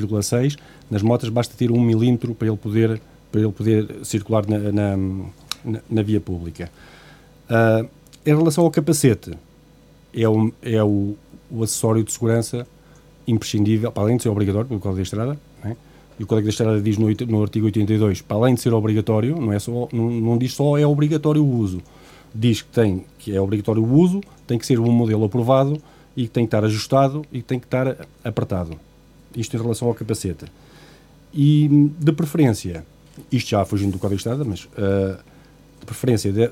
nas 0.90 1.02
motas 1.02 1.30
basta 1.30 1.54
ter 1.58 1.70
1 1.70 1.80
milímetro 1.80 2.34
para 2.34 2.48
ele 2.48 2.58
poder, 2.58 3.02
para 3.32 3.42
ele 3.42 3.52
poder 3.52 4.00
circular 4.04 4.46
na, 4.48 4.58
na, 4.58 4.98
na, 5.66 5.80
na 5.90 6.02
via 6.02 6.22
pública. 6.22 6.72
Uh, 7.50 7.90
em 8.26 8.36
relação 8.36 8.64
ao 8.64 8.72
capacete, 8.72 9.32
é, 10.14 10.30
o, 10.30 10.54
é 10.62 10.82
o, 10.82 11.16
o 11.50 11.64
acessório 11.64 12.04
de 12.04 12.12
segurança 12.12 12.66
imprescindível, 13.32 13.92
para 13.92 14.04
além 14.04 14.18
de 14.18 14.24
ser 14.24 14.30
obrigatório 14.30 14.68
pelo 14.68 14.80
Código 14.80 14.98
da 14.98 15.04
Estrada, 15.04 15.40
é? 15.64 15.76
e 16.20 16.24
o 16.24 16.28
Código 16.28 16.46
da 16.46 16.50
Estrada 16.50 16.82
diz 16.82 16.98
no, 16.98 17.08
no, 17.28 17.42
artigo 17.42 17.66
82, 17.66 18.22
para 18.22 18.38
além 18.38 18.56
de 18.56 18.62
ser 18.62 18.74
obrigatório, 18.74 19.40
não, 19.40 19.52
é 19.52 19.60
só, 19.60 19.88
não, 19.92 20.10
não 20.10 20.38
diz 20.38 20.54
só 20.54 20.78
é 20.78 20.86
obrigatório 20.86 21.44
o 21.44 21.58
uso, 21.58 21.82
diz 22.34 22.62
que 22.62 22.70
tem 22.70 23.06
que 23.18 23.36
é 23.36 23.42
obrigatório 23.42 23.84
o 23.84 23.94
uso, 23.94 24.22
tem 24.46 24.58
que 24.58 24.66
ser 24.66 24.80
um 24.80 24.92
modelo 24.92 25.26
aprovado 25.26 25.82
e 26.16 26.24
que 26.24 26.30
tem 26.30 26.46
que 26.46 26.48
estar 26.48 26.64
ajustado 26.66 27.26
e 27.32 27.40
que 27.40 27.48
tem 27.48 27.60
que 27.60 27.66
estar 27.66 28.06
apertado. 28.24 28.78
Isto 29.36 29.56
em 29.56 29.62
relação 29.62 29.88
ao 29.88 29.94
capacete. 29.94 30.46
E 31.34 31.90
de 31.98 32.12
preferência, 32.12 32.86
isto 33.32 33.50
já 33.50 33.64
fugindo 33.64 33.94
do 33.94 34.00
Código 34.00 34.18
de 34.18 34.20
Estrada, 34.20 34.44
mas 34.44 34.66
uh, 34.66 35.18
de 35.80 35.86
preferência, 35.86 36.32
de, 36.34 36.52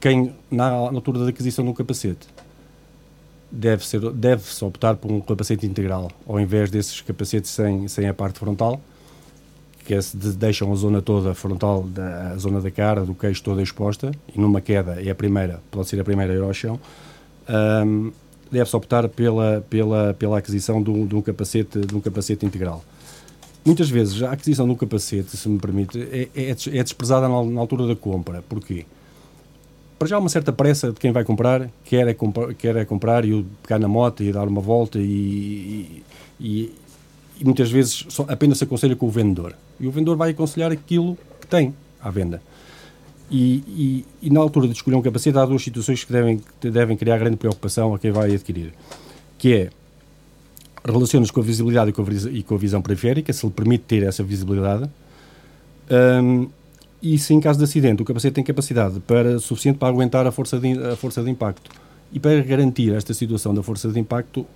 quem 0.00 0.32
na, 0.50 0.70
na 0.90 0.98
altura 0.98 1.18
da 1.18 1.28
aquisição 1.28 1.66
um 1.66 1.74
capacete 1.74 2.26
deve 3.56 3.86
ser 3.86 4.00
deve-se 4.12 4.64
optar 4.64 4.96
por 4.96 5.10
um 5.10 5.20
capacete 5.20 5.66
integral 5.66 6.10
ao 6.26 6.38
invés 6.38 6.70
desses 6.70 7.00
capacetes 7.00 7.50
sem, 7.50 7.88
sem 7.88 8.06
a 8.08 8.14
parte 8.14 8.38
frontal 8.38 8.80
que 9.84 9.94
é 9.94 10.00
deixam 10.36 10.72
a 10.72 10.76
zona 10.76 11.00
toda 11.00 11.32
frontal 11.32 11.82
da 11.84 12.32
a 12.32 12.36
zona 12.36 12.60
da 12.60 12.70
cara 12.70 13.04
do 13.04 13.14
queixo 13.14 13.42
toda 13.42 13.62
exposta 13.62 14.10
e 14.34 14.40
numa 14.40 14.60
queda 14.60 15.00
é 15.00 15.08
a 15.08 15.14
primeira 15.14 15.60
pode 15.70 15.88
ser 15.88 16.00
a 16.00 16.04
primeira 16.04 16.32
a 16.32 16.36
ir 16.36 16.42
ao 16.42 16.52
chão. 16.52 16.78
Um, 17.48 18.10
deve-se 18.50 18.76
optar 18.76 19.08
pela 19.08 19.64
pela 19.70 20.12
pela 20.14 20.38
aquisição 20.38 20.82
de 20.82 20.90
um, 20.90 21.06
de 21.06 21.14
um 21.14 21.22
capacete 21.22 21.80
de 21.80 21.94
um 21.94 22.00
capacete 22.00 22.44
integral. 22.44 22.84
Muitas 23.64 23.88
vezes 23.88 24.22
a 24.22 24.32
aquisição 24.32 24.66
de 24.66 24.72
um 24.72 24.76
capacete 24.76 25.36
se 25.36 25.48
me 25.48 25.58
permite 25.58 26.00
é, 26.00 26.28
é, 26.34 26.50
é 26.50 26.82
desprezada 26.82 27.28
na, 27.28 27.44
na 27.44 27.60
altura 27.60 27.86
da 27.86 27.94
compra. 27.94 28.42
Porquê 28.42 28.84
para 29.98 30.08
já 30.08 30.18
uma 30.18 30.28
certa 30.28 30.52
pressa 30.52 30.92
de 30.92 31.00
quem 31.00 31.10
vai 31.10 31.24
comprar, 31.24 31.70
quer 31.84 32.06
é, 32.06 32.14
comprar, 32.14 32.54
quer 32.54 32.76
é 32.76 32.84
comprar 32.84 33.24
e 33.24 33.44
pegar 33.62 33.78
na 33.78 33.88
moto 33.88 34.22
e 34.22 34.32
dar 34.32 34.46
uma 34.46 34.60
volta 34.60 34.98
e, 34.98 36.02
e, 36.38 36.72
e 37.40 37.44
muitas 37.44 37.70
vezes 37.70 38.04
só, 38.08 38.26
apenas 38.28 38.58
se 38.58 38.64
aconselha 38.64 38.94
com 38.94 39.06
o 39.06 39.10
vendedor. 39.10 39.54
E 39.80 39.86
o 39.86 39.90
vendedor 39.90 40.16
vai 40.16 40.30
aconselhar 40.30 40.70
aquilo 40.70 41.16
que 41.40 41.46
tem 41.46 41.74
à 42.00 42.10
venda. 42.10 42.42
E, 43.30 43.56
e, 43.66 44.06
e, 44.22 44.30
na 44.30 44.40
altura 44.40 44.68
de 44.68 44.74
escolher 44.74 44.96
um 44.96 45.02
capacete 45.02 45.36
há 45.36 45.44
duas 45.44 45.62
situações 45.62 46.04
que 46.04 46.12
devem, 46.12 46.40
que 46.60 46.70
devem 46.70 46.96
criar 46.96 47.18
grande 47.18 47.36
preocupação 47.36 47.92
a 47.92 47.98
quem 47.98 48.12
vai 48.12 48.32
adquirir, 48.32 48.72
que 49.36 49.54
é 49.54 49.70
relaciona-se 50.84 51.32
com 51.32 51.40
a 51.40 51.42
visibilidade 51.42 51.90
e 51.90 51.92
com 51.92 52.02
a, 52.02 52.30
e 52.30 52.42
com 52.44 52.54
a 52.54 52.58
visão 52.58 52.80
periférica, 52.80 53.32
se 53.32 53.44
lhe 53.44 53.52
permite 53.52 53.84
ter 53.84 54.04
essa 54.04 54.22
visibilidade, 54.22 54.88
um, 56.22 56.48
e 57.02 57.18
se 57.18 57.34
em 57.34 57.40
caso 57.40 57.58
de 57.58 57.64
acidente 57.64 58.02
o 58.02 58.04
capacete 58.04 58.34
tem 58.34 58.44
capacidade 58.44 59.00
para, 59.00 59.38
suficiente 59.38 59.78
para 59.78 59.88
aguentar 59.88 60.26
a 60.26 60.32
força, 60.32 60.58
de, 60.58 60.72
a 60.78 60.96
força 60.96 61.22
de 61.22 61.30
impacto 61.30 61.70
e 62.12 62.20
para 62.20 62.40
garantir 62.42 62.94
esta 62.94 63.12
situação 63.12 63.54
da 63.54 63.62
força 63.62 63.88
de 63.88 63.98
impacto 63.98 64.46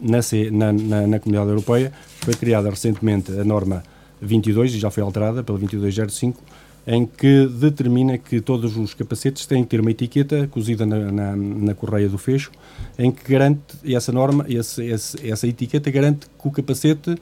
na, 0.00 0.18
na, 0.50 0.72
na, 0.72 1.06
na 1.06 1.18
Comunidade 1.18 1.50
Europeia 1.50 1.92
foi 2.20 2.34
criada 2.34 2.70
recentemente 2.70 3.32
a 3.32 3.44
norma 3.44 3.82
22 4.20 4.74
e 4.74 4.78
já 4.78 4.90
foi 4.90 5.02
alterada 5.02 5.42
pela 5.42 5.58
2205 5.58 6.42
em 6.86 7.06
que 7.06 7.46
determina 7.46 8.18
que 8.18 8.40
todos 8.40 8.76
os 8.76 8.92
capacetes 8.94 9.46
têm 9.46 9.62
que 9.62 9.70
ter 9.70 9.80
uma 9.80 9.90
etiqueta 9.90 10.48
cozida 10.48 10.84
na, 10.84 11.12
na, 11.12 11.36
na 11.36 11.74
correia 11.74 12.08
do 12.08 12.18
fecho, 12.18 12.50
em 12.98 13.10
que 13.10 13.30
garante 13.30 13.60
essa 13.84 14.10
norma, 14.10 14.44
esse, 14.48 14.84
esse, 14.84 15.30
essa 15.30 15.46
etiqueta 15.46 15.90
garante 15.90 16.26
que 16.26 16.48
o 16.48 16.50
capacete 16.50 17.16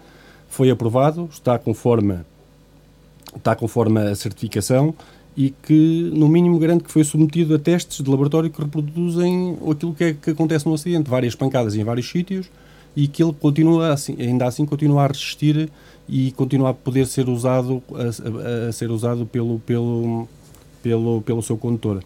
foi 0.49 0.71
aprovado, 0.71 1.29
está 1.31 1.59
conforme 1.59 2.21
está 3.37 3.55
conforme 3.55 4.01
a 4.01 4.15
certificação 4.15 4.95
e 5.37 5.51
que, 5.63 6.11
no 6.15 6.29
mínimo, 6.29 6.59
garante 6.59 6.85
que 6.85 6.91
foi 6.91 7.05
submetido 7.05 7.55
a 7.55 7.59
testes 7.59 8.03
de 8.03 8.11
laboratório 8.11 8.51
que 8.51 8.61
reproduzem 8.61 9.57
aquilo 9.71 9.95
que, 9.95 10.05
é, 10.05 10.13
que 10.13 10.31
acontece 10.31 10.67
no 10.67 10.75
acidente, 10.75 11.09
várias 11.09 11.35
pancadas 11.35 11.75
em 11.75 11.85
vários 11.85 12.09
sítios 12.09 12.51
e 12.97 13.07
que 13.07 13.23
ele 13.23 13.33
continua 13.33 13.93
assim, 13.93 14.17
ainda 14.19 14.47
assim 14.47 14.67
continua 14.67 15.05
a 15.05 15.07
resistir 15.07 15.71
e 16.09 16.33
continua 16.33 16.71
a 16.71 16.75
poder 16.75 17.07
ser 17.07 17.29
usado 17.29 17.83
a, 17.95 18.69
a 18.69 18.73
ser 18.73 18.91
usado 18.91 19.25
pelo 19.27 19.61
pelo 19.61 20.29
pelo 20.83 21.23
pelo 21.23 21.43
seu 21.43 21.57
condutor. 21.57 22.03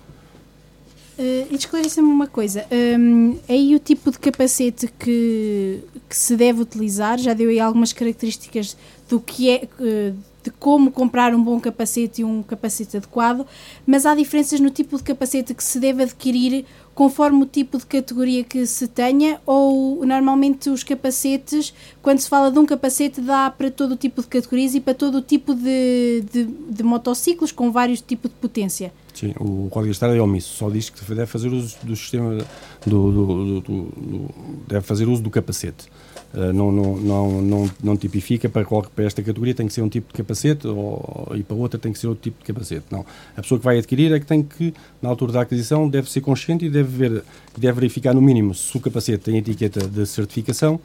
Uh, 1.16 1.54
esclareça-me 1.54 2.08
uma 2.08 2.26
coisa, 2.26 2.66
um, 2.98 3.38
aí 3.48 3.74
o 3.74 3.78
tipo 3.78 4.10
de 4.10 4.18
capacete 4.18 4.88
que, 4.98 5.80
que 6.08 6.16
se 6.16 6.36
deve 6.36 6.60
utilizar, 6.60 7.18
já 7.18 7.32
deu 7.32 7.50
aí 7.50 7.60
algumas 7.60 7.92
características 7.92 8.76
do 9.08 9.20
que 9.20 9.48
é, 9.48 9.68
uh, 9.78 10.16
de 10.44 10.50
como 10.50 10.90
comprar 10.90 11.34
um 11.34 11.42
bom 11.42 11.58
capacete 11.58 12.20
e 12.20 12.24
um 12.24 12.42
capacete 12.42 12.98
adequado, 12.98 13.46
mas 13.86 14.04
há 14.04 14.14
diferenças 14.14 14.60
no 14.60 14.70
tipo 14.70 14.96
de 14.96 15.02
capacete 15.02 15.54
que 15.54 15.64
se 15.64 15.80
deve 15.80 16.02
adquirir 16.02 16.66
conforme 16.94 17.42
o 17.42 17.46
tipo 17.46 17.76
de 17.76 17.86
categoria 17.86 18.44
que 18.44 18.66
se 18.66 18.86
tenha, 18.86 19.40
ou 19.44 20.06
normalmente 20.06 20.70
os 20.70 20.84
capacetes, 20.84 21.74
quando 22.00 22.20
se 22.20 22.28
fala 22.28 22.52
de 22.52 22.58
um 22.58 22.64
capacete, 22.64 23.20
dá 23.20 23.50
para 23.50 23.70
todo 23.70 23.92
o 23.92 23.96
tipo 23.96 24.22
de 24.22 24.28
categorias 24.28 24.74
e 24.74 24.80
para 24.80 24.94
todo 24.94 25.18
o 25.18 25.22
tipo 25.22 25.54
de, 25.54 26.22
de, 26.32 26.44
de 26.44 26.82
motociclos 26.84 27.50
com 27.50 27.72
vários 27.72 28.00
tipos 28.00 28.30
de 28.30 28.36
potência? 28.36 28.92
Sim, 29.12 29.32
o 29.40 29.68
Código 29.70 29.92
Estrada 29.92 30.16
é 30.16 30.20
omisso, 30.20 30.54
só 30.56 30.70
diz 30.70 30.90
que 30.90 31.04
deve 31.14 31.26
fazer 31.26 31.48
uso 31.48 31.76
do 31.82 31.96
sistema, 31.96 32.38
do, 32.86 33.12
do, 33.12 33.60
do, 33.60 33.60
do 33.60 34.34
deve 34.66 34.82
fazer 34.82 35.08
uso 35.08 35.22
do 35.22 35.30
capacete. 35.30 35.86
Uh, 36.34 36.52
não, 36.52 36.72
não, 36.72 37.42
não, 37.42 37.70
não, 37.80 37.96
tipifica 37.96 38.48
para, 38.48 38.64
qual, 38.64 38.82
para 38.82 39.04
esta 39.04 39.22
categoria 39.22 39.54
tem 39.54 39.68
que 39.68 39.72
ser 39.72 39.82
um 39.82 39.88
tipo 39.88 40.08
de 40.08 40.14
capacete 40.14 40.66
ou, 40.66 41.30
e 41.32 41.44
para 41.44 41.54
outra 41.54 41.78
tem 41.78 41.92
que 41.92 41.98
ser 41.98 42.08
outro 42.08 42.24
tipo 42.24 42.40
de 42.40 42.44
capacete. 42.52 42.86
Não. 42.90 43.06
A 43.36 43.42
pessoa 43.42 43.56
que 43.56 43.64
vai 43.64 43.78
adquirir 43.78 44.12
é 44.12 44.18
que 44.18 44.26
tem 44.26 44.42
que, 44.42 44.74
na 45.00 45.08
altura 45.08 45.32
da 45.32 45.40
aquisição, 45.42 45.88
deve 45.88 46.10
ser 46.10 46.22
consciente 46.22 46.64
e 46.64 46.70
deve, 46.70 46.88
ver, 46.88 47.22
deve 47.56 47.80
verificar 47.80 48.12
no 48.12 48.20
mínimo 48.20 48.52
se 48.52 48.76
o 48.76 48.80
capacete 48.80 49.22
tem 49.22 49.38
etiqueta 49.38 49.86
de 49.86 50.04
certificação, 50.06 50.80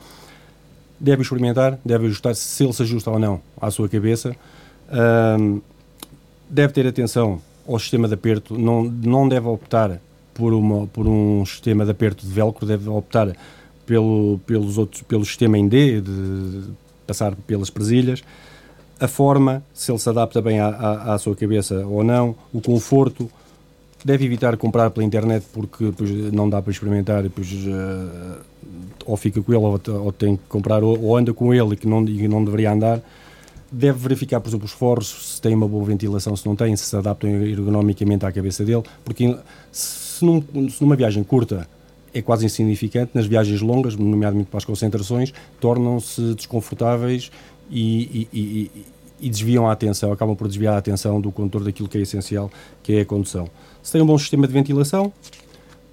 deve 0.99 1.23
experimentar, 1.23 1.79
deve 1.83 2.05
ajustar 2.05 2.35
se 2.35 2.63
ele 2.63 2.73
se 2.73 2.83
ajusta 2.83 3.09
ou 3.09 3.17
não 3.17 3.41
à 3.59 3.71
sua 3.71 3.89
cabeça. 3.89 4.35
Uh, 4.87 5.59
deve 6.47 6.73
ter 6.73 6.85
atenção 6.85 7.41
ao 7.67 7.79
sistema 7.79 8.07
de 8.07 8.13
aperto, 8.13 8.55
não, 8.55 8.83
não 8.83 9.27
deve 9.27 9.47
optar 9.47 9.99
por, 10.33 10.53
uma, 10.53 10.87
por 10.87 11.07
um 11.07 11.45
sistema 11.45 11.85
de 11.85 11.91
aperto 11.91 12.25
de 12.25 12.31
velcro, 12.31 12.65
deve 12.65 12.87
optar 12.89 13.35
pelo, 13.89 14.39
pelos 14.45 14.77
outros, 14.77 15.01
pelo 15.01 15.25
sistema 15.25 15.57
em 15.57 15.67
D, 15.67 15.99
de 15.99 16.61
passar 17.07 17.35
pelas 17.47 17.71
presilhas, 17.71 18.21
a 18.99 19.07
forma, 19.07 19.63
se 19.73 19.91
ele 19.91 19.97
se 19.97 20.07
adapta 20.07 20.39
bem 20.43 20.59
à, 20.59 20.67
à, 20.67 21.15
à 21.15 21.17
sua 21.17 21.35
cabeça 21.35 21.83
ou 21.87 22.03
não, 22.03 22.35
o 22.53 22.61
conforto, 22.61 23.27
deve 24.05 24.25
evitar 24.25 24.55
comprar 24.57 24.91
pela 24.91 25.03
internet 25.03 25.43
porque 25.51 25.91
pois, 25.97 26.11
não 26.31 26.47
dá 26.47 26.61
para 26.61 26.71
experimentar, 26.71 27.27
pois, 27.31 27.51
uh, 27.51 28.41
ou 29.07 29.17
fica 29.17 29.41
com 29.41 29.51
ele 29.51 29.63
ou, 29.63 29.81
ou 30.03 30.11
tem 30.11 30.35
que 30.35 30.43
comprar, 30.47 30.83
ou, 30.83 31.01
ou, 31.01 31.17
anda 31.17 31.33
com 31.33 31.51
ele 31.51 31.75
que 31.75 31.87
não, 31.87 32.07
e 32.07 32.27
não 32.27 32.45
deveria 32.45 32.71
andar. 32.71 33.01
Deve 33.71 33.97
verificar, 33.97 34.39
por 34.39 34.49
exemplo, 34.49 34.65
os 34.65 34.71
forros, 34.71 35.35
se 35.35 35.41
tem 35.41 35.55
uma 35.55 35.67
boa 35.67 35.83
ventilação, 35.83 36.35
se 36.35 36.45
não 36.45 36.55
tem, 36.55 36.75
se 36.75 36.85
se 36.85 36.95
adaptam 36.95 37.27
ergonomicamente 37.29 38.23
à 38.23 38.31
cabeça 38.31 38.63
dele, 38.63 38.83
porque 39.03 39.35
se, 39.71 40.23
num, 40.23 40.43
se 40.69 40.79
numa 40.79 40.95
viagem 40.95 41.23
curta 41.23 41.67
é 42.19 42.21
quase 42.21 42.45
insignificante. 42.45 43.11
Nas 43.13 43.25
viagens 43.25 43.61
longas, 43.61 43.95
nomeadamente 43.95 44.49
para 44.49 44.59
as 44.59 44.65
concentrações, 44.65 45.33
tornam-se 45.59 46.35
desconfortáveis 46.35 47.31
e, 47.69 48.27
e, 48.31 48.39
e, 48.39 48.71
e, 49.19 49.29
desviam 49.29 49.67
a 49.67 49.71
atenção, 49.71 50.11
acabam 50.11 50.35
por 50.35 50.47
desviar 50.47 50.75
a 50.75 50.77
atenção 50.77 51.19
do 51.19 51.31
condutor 51.31 51.63
daquilo 51.63 51.89
que 51.89 51.97
é 51.97 52.01
essencial, 52.01 52.49
que 52.83 52.93
é 52.93 53.01
a 53.01 53.05
condução. 53.05 53.49
Se 53.81 53.91
tem 53.91 54.01
um 54.01 54.05
bom 54.05 54.17
sistema 54.17 54.47
de 54.47 54.53
ventilação 54.53 55.11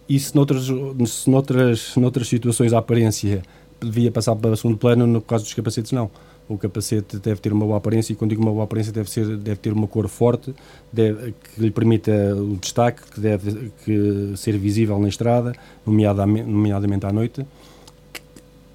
e 0.09 0.19
se 0.19 0.35
noutras, 0.35 0.67
se 1.09 1.31
noutras, 1.31 1.97
noutras 1.97 2.29
situações 2.29 2.73
a 2.73 2.79
aparência 2.79 3.43
devia 3.81 4.11
passar 4.11 4.35
para 4.37 4.53
o 4.53 4.57
segundo 4.57 4.79
plano, 4.79 5.07
no 5.07 5.21
caso 5.21 5.45
dos 5.45 5.55
capacetes 5.55 5.93
não 5.93 6.11
o 6.49 6.57
capacete 6.57 7.19
deve 7.19 7.41
ter 7.41 7.53
uma 7.53 7.65
boa 7.65 7.79
aparência 7.79 8.13
e 8.13 8.17
quando 8.17 8.31
digo 8.31 8.43
uma 8.43 8.53
boa 8.53 8.65
aparência 8.65 8.93
deve, 8.93 9.11
ser, 9.11 9.37
deve 9.37 9.57
ter 9.57 9.73
uma 9.73 9.87
cor 9.87 10.09
forte 10.09 10.55
deve, 10.93 11.33
que 11.33 11.61
lhe 11.61 11.71
permita 11.71 12.13
o 12.35 12.57
destaque 12.57 13.03
que 13.11 13.21
deve 13.21 13.73
que 13.85 14.33
ser 14.37 14.57
visível 14.57 14.99
na 14.99 15.09
estrada 15.09 15.53
nomeadamente, 15.85 16.49
nomeadamente 16.49 17.07
à 17.07 17.13
noite. 17.13 17.45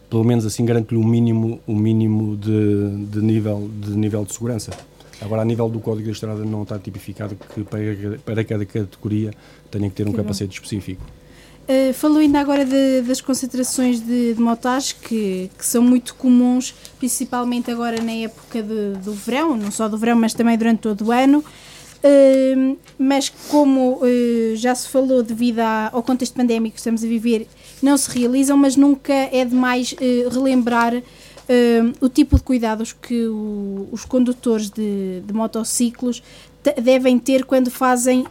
Pelo 0.09 0.25
menos 0.25 0.45
assim 0.45 0.65
garante-lhe 0.65 0.99
o 0.99 1.03
mínimo 1.03 1.61
o 1.65 1.73
mínimo 1.73 2.35
de, 2.35 3.05
de, 3.05 3.21
nível, 3.21 3.69
de 3.73 3.91
nível 3.91 4.25
de 4.25 4.33
segurança. 4.33 4.71
Agora, 5.21 5.43
a 5.43 5.45
nível 5.45 5.69
do 5.69 5.79
código 5.79 6.07
da 6.07 6.11
estrada, 6.11 6.43
não 6.43 6.63
está 6.63 6.79
tipificado 6.79 7.35
que 7.35 7.63
para, 7.63 8.17
para 8.25 8.43
cada 8.43 8.65
categoria 8.65 9.31
tenha 9.69 9.87
que 9.87 9.95
ter 9.95 10.07
um 10.07 10.11
capacete 10.11 10.55
específico. 10.55 11.01
Uh, 11.69 11.93
falou 11.93 12.17
ainda 12.17 12.39
agora 12.39 12.65
de, 12.65 13.01
das 13.03 13.21
concentrações 13.21 13.99
de, 13.99 14.33
de 14.33 14.95
que, 14.95 15.49
que, 15.57 15.65
são 15.65 15.81
muito 15.81 16.15
comuns, 16.15 16.73
principalmente 16.97 17.69
agora 17.69 18.01
na 18.01 18.11
época 18.11 18.63
de, 18.63 18.93
do 19.03 19.13
verão, 19.13 19.55
não 19.55 19.71
só 19.71 19.87
do 19.87 19.97
verão, 19.97 20.17
mas 20.17 20.33
também 20.33 20.57
durante 20.57 20.79
todo 20.79 21.05
o 21.05 21.11
ano. 21.11 21.43
Uh, 22.03 22.77
mas 22.97 23.29
como 23.47 23.99
uh, 24.01 24.55
já 24.55 24.73
se 24.73 24.89
falou 24.89 25.21
devido 25.21 25.59
à, 25.59 25.91
ao 25.93 26.01
contexto 26.01 26.33
pandémico 26.33 26.73
que 26.73 26.79
estamos 26.79 27.03
a 27.03 27.07
viver, 27.07 27.47
não 27.81 27.95
se 27.95 28.09
realizam, 28.09 28.57
mas 28.57 28.75
nunca 28.75 29.13
é 29.13 29.45
demais 29.45 29.95
relembrar 30.31 31.01
o 31.99 32.07
tipo 32.07 32.37
de 32.37 32.43
cuidados 32.43 32.93
que 32.93 33.27
o, 33.27 33.89
os 33.91 34.05
condutores 34.05 34.69
de, 34.69 35.19
de 35.19 35.33
motociclos 35.33 36.23
devem 36.81 37.19
ter 37.19 37.43
quando 37.43 37.69
fazem 37.69 38.25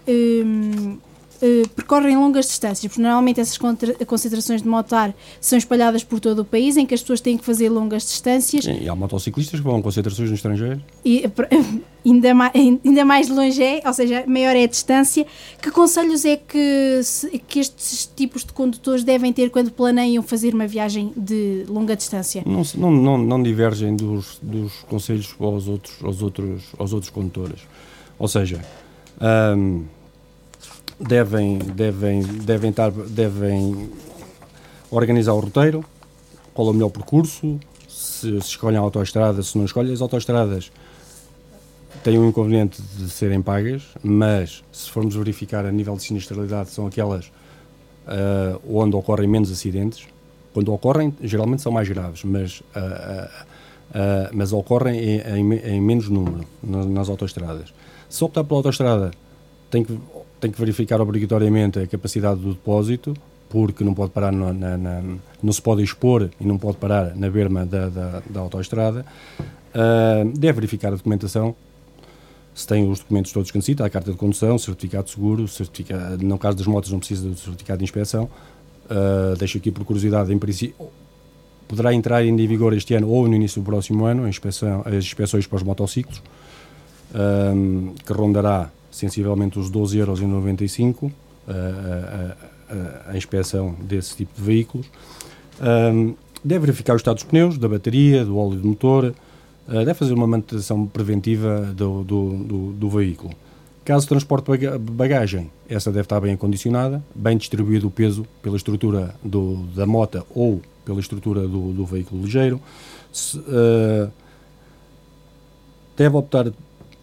uh, 1.43 1.69
percorrem 1.71 2.17
longas 2.17 2.47
distâncias, 2.47 2.91
porque 2.91 3.03
normalmente 3.03 3.41
essas 3.41 3.59
concentrações 4.07 4.63
de 4.63 4.69
motar 4.69 5.15
são 5.41 5.59
espalhadas 5.59 6.05
por 6.05 6.21
todo 6.21 6.41
o 6.41 6.45
país, 6.45 6.77
em 6.77 6.87
que 6.87 6.95
as 6.95 7.01
pessoas 7.01 7.21
têm 7.21 7.37
que 7.37 7.45
fazer 7.45 7.69
longas 7.69 8.03
distâncias. 8.03 8.65
Sim, 8.65 8.79
e 8.83 8.89
há 8.89 8.95
motociclistas 8.95 9.61
que 9.61 9.65
vão 9.65 9.79
a 9.79 9.83
concentrações 9.83 10.29
no 10.29 10.35
estrangeiro. 10.35 10.83
E, 11.05 11.25
ainda, 12.05 12.35
mais, 12.35 12.53
ainda 12.55 13.05
mais 13.05 13.29
longe 13.29 13.63
é, 13.63 13.83
ou 13.85 13.93
seja, 13.93 14.25
maior 14.27 14.57
é 14.57 14.65
a 14.65 14.67
distância. 14.67 15.27
Que 15.61 15.71
conselhos 15.71 16.25
é 16.25 16.37
que, 16.37 17.01
que 17.47 17.61
estes 17.61 18.11
tipos 18.15 18.45
de 18.45 18.53
condutores 18.53 19.05
devem 19.05 19.33
ter 19.33 19.51
quando 19.51 19.71
planeiam 19.71 20.23
fazer 20.23 20.55
uma 20.55 20.67
viagem 20.67 21.13
de 21.17 21.65
longa 21.69 21.97
distância? 21.97 22.43
Não, 22.47 22.63
não, 22.77 22.91
não, 22.91 23.19
não 23.19 23.43
divergem 23.43 23.95
dos, 23.95 24.39
dos 24.43 24.73
conselhos 24.89 25.35
aos 25.39 25.69
outros, 25.69 25.97
aos, 26.03 26.23
outros, 26.23 26.63
aos 26.79 26.93
outros 26.93 27.11
condutores. 27.11 27.61
Ou 28.19 28.29
seja, 28.29 28.61
um, 29.57 29.85
devem, 31.01 31.59
devem, 31.59 32.23
devem, 32.23 32.71
estar, 32.71 32.91
devem 32.91 33.91
organizar 34.91 35.33
o 35.33 35.41
roteiro, 35.41 35.85
qual 36.53 36.69
é 36.69 36.71
o 36.71 36.75
melhor 36.75 36.91
percurso, 36.91 37.59
se, 37.89 38.41
se 38.41 38.49
escolhem 38.49 38.79
a 38.79 38.81
autoestrada, 38.81 39.43
se 39.43 39.57
não 39.57 39.65
escolhem 39.65 39.93
as 39.93 40.01
autoestradas 40.01 40.71
têm 42.03 42.19
um 42.19 42.29
inconveniente 42.29 42.81
de 42.81 43.09
serem 43.11 43.43
pagas, 43.43 43.83
mas 44.03 44.63
se 44.73 44.91
formos 44.91 45.15
verificar 45.15 45.65
a 45.67 45.73
nível 45.73 45.97
de 45.97 46.03
sinistralidade, 46.03 46.71
são 46.71 46.87
aquelas 46.87 47.27
uh, 47.27 48.61
onde 48.69 48.97
ocorrem 48.97 49.29
menos 49.29 49.51
acidentes. 49.53 50.07
Quando 50.53 50.73
ocorrem, 50.73 51.15
geralmente 51.21 51.63
são 51.63 51.71
mais 51.71 51.89
graves, 51.89 52.25
mas, 52.25 52.61
uh, 52.61 53.29
uh, 53.91 54.31
mas 54.33 54.53
ocorrem 54.53 54.99
em, 54.99 55.21
em, 55.21 55.55
em, 55.55 55.81
menos 55.81 56.09
número 56.09 56.45
nas 56.63 57.09
autoestradas. 57.09 57.73
Se 58.09 58.25
optar 58.25 58.45
pela 58.45 58.61
autoestrada, 58.61 59.11
tem 59.71 59.85
que 59.85 59.99
tem 60.41 60.51
que 60.51 60.59
verificar 60.59 61.01
obrigatoriamente 61.01 61.79
a 61.79 61.87
capacidade 61.87 62.41
do 62.41 62.55
depósito, 62.55 63.15
porque 63.49 63.85
não 63.85 63.93
pode 63.93 64.13
parar 64.13 64.33
na, 64.33 64.53
na, 64.53 65.03
não 65.43 65.53
se 65.53 65.61
pode 65.61 65.83
expor 65.83 66.31
e 66.41 66.45
não 66.45 66.57
pode 66.57 66.77
parar 66.77 67.15
na 67.17 67.29
berma 67.29 67.67
da, 67.67 67.89
da, 67.89 68.23
da 68.29 68.41
autoestrada. 68.41 69.05
Uh, 69.75 70.31
deve 70.39 70.55
verificar 70.55 70.89
a 70.89 70.97
documentação, 70.97 71.55
se 72.55 72.67
tem 72.67 72.89
os 72.89 73.01
documentos 73.01 73.33
todos 73.33 73.51
que 73.51 73.59
necessita, 73.59 73.85
a 73.85 73.91
carta 73.91 74.11
de 74.11 74.17
condução, 74.17 74.59
certificado 74.59 75.05
de 75.05 75.11
seguro, 75.11 75.49
certificado, 75.49 76.25
no 76.25 76.39
caso 76.39 76.57
das 76.57 76.67
motos 76.67 76.91
não 76.91 76.99
precisa 76.99 77.29
do 77.29 77.37
certificado 77.37 77.79
de 77.79 77.85
inspeção. 77.85 78.29
Uh, 78.87 79.37
deixo 79.39 79.59
aqui 79.59 79.71
por 79.71 79.85
curiosidade, 79.85 80.33
em 80.33 80.39
princípio, 80.39 80.89
poderá 81.69 81.95
entrar 81.95 82.25
em 82.25 82.35
vigor 82.35 82.73
este 82.73 82.95
ano 82.95 83.09
ou 83.09 83.29
no 83.29 83.35
início 83.35 83.63
do 83.63 83.65
próximo 83.65 84.05
ano 84.05 84.29
inspeção, 84.29 84.83
as 84.85 85.05
inspeções 85.05 85.47
para 85.47 85.57
os 85.57 85.63
motociclos, 85.63 86.21
um, 87.15 87.95
que 88.05 88.13
rondará 88.13 88.71
sensivelmente 88.91 89.59
os 89.59 89.71
12,95€ 89.71 91.11
a, 91.47 91.53
a, 92.73 93.11
a, 93.13 93.17
inspeção 93.17 93.75
desse 93.81 94.17
tipo 94.17 94.35
de 94.35 94.43
veículos. 94.43 94.87
Um, 95.61 96.15
deve 96.45 96.67
verificar 96.67 96.95
o 96.95 96.97
estado 96.97 97.17
dos 97.17 97.25
pneus, 97.25 97.59
da 97.59 97.69
bateria, 97.69 98.25
do 98.25 98.37
óleo 98.37 98.59
do 98.59 98.69
motor, 98.69 99.15
uh, 99.69 99.73
deve 99.73 99.95
fazer 99.95 100.13
uma 100.15 100.27
manutenção 100.27 100.87
preventiva 100.87 101.73
do, 101.75 102.05
do, 102.05 102.37
do, 102.45 102.73
do 102.73 102.89
veículo. 102.89 103.33
Caso 103.85 104.07
transporte 104.07 104.51
bagagem, 104.79 105.51
essa 105.69 105.91
deve 105.91 106.03
estar 106.03 106.21
bem 106.21 106.35
acondicionada, 106.35 107.03
bem 107.15 107.37
distribuído 107.37 107.89
o 107.89 107.91
peso 107.91 108.27
pela 108.43 108.57
estrutura 108.57 109.15
do, 109.23 109.57
da 109.75 109.87
moto 109.87 110.25
ou 110.35 110.61
pela 110.85 111.01
estrutura 111.01 111.43
do, 111.49 111.73
do 111.73 111.85
veículo 111.85 112.23
ligeiro. 112.23 112.61
Se, 113.13 113.39
uh, 113.39 114.11
deve 115.97 116.17
optar 116.17 116.53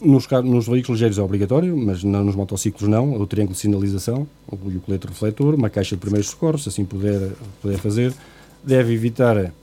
nos, 0.01 0.27
nos, 0.43 0.67
veículos 0.67 0.99
ligeiros 0.99 1.17
é 1.17 1.21
obrigatório, 1.21 1.75
mas 1.75 2.03
não, 2.03 2.23
nos 2.23 2.35
motociclos 2.35 2.89
não. 2.89 3.13
O 3.13 3.25
triângulo 3.25 3.55
de 3.55 3.61
sinalização, 3.61 4.27
o, 4.47 4.55
o 4.55 4.81
colete 4.81 5.07
refletor, 5.07 5.55
uma 5.55 5.69
caixa 5.69 5.95
de 5.95 6.01
primeiros 6.01 6.29
socorros, 6.29 6.63
se 6.63 6.69
assim 6.69 6.85
puder, 6.85 7.31
puder 7.61 7.77
fazer. 7.77 8.13
Deve 8.63 8.93
evitar, 8.93 9.53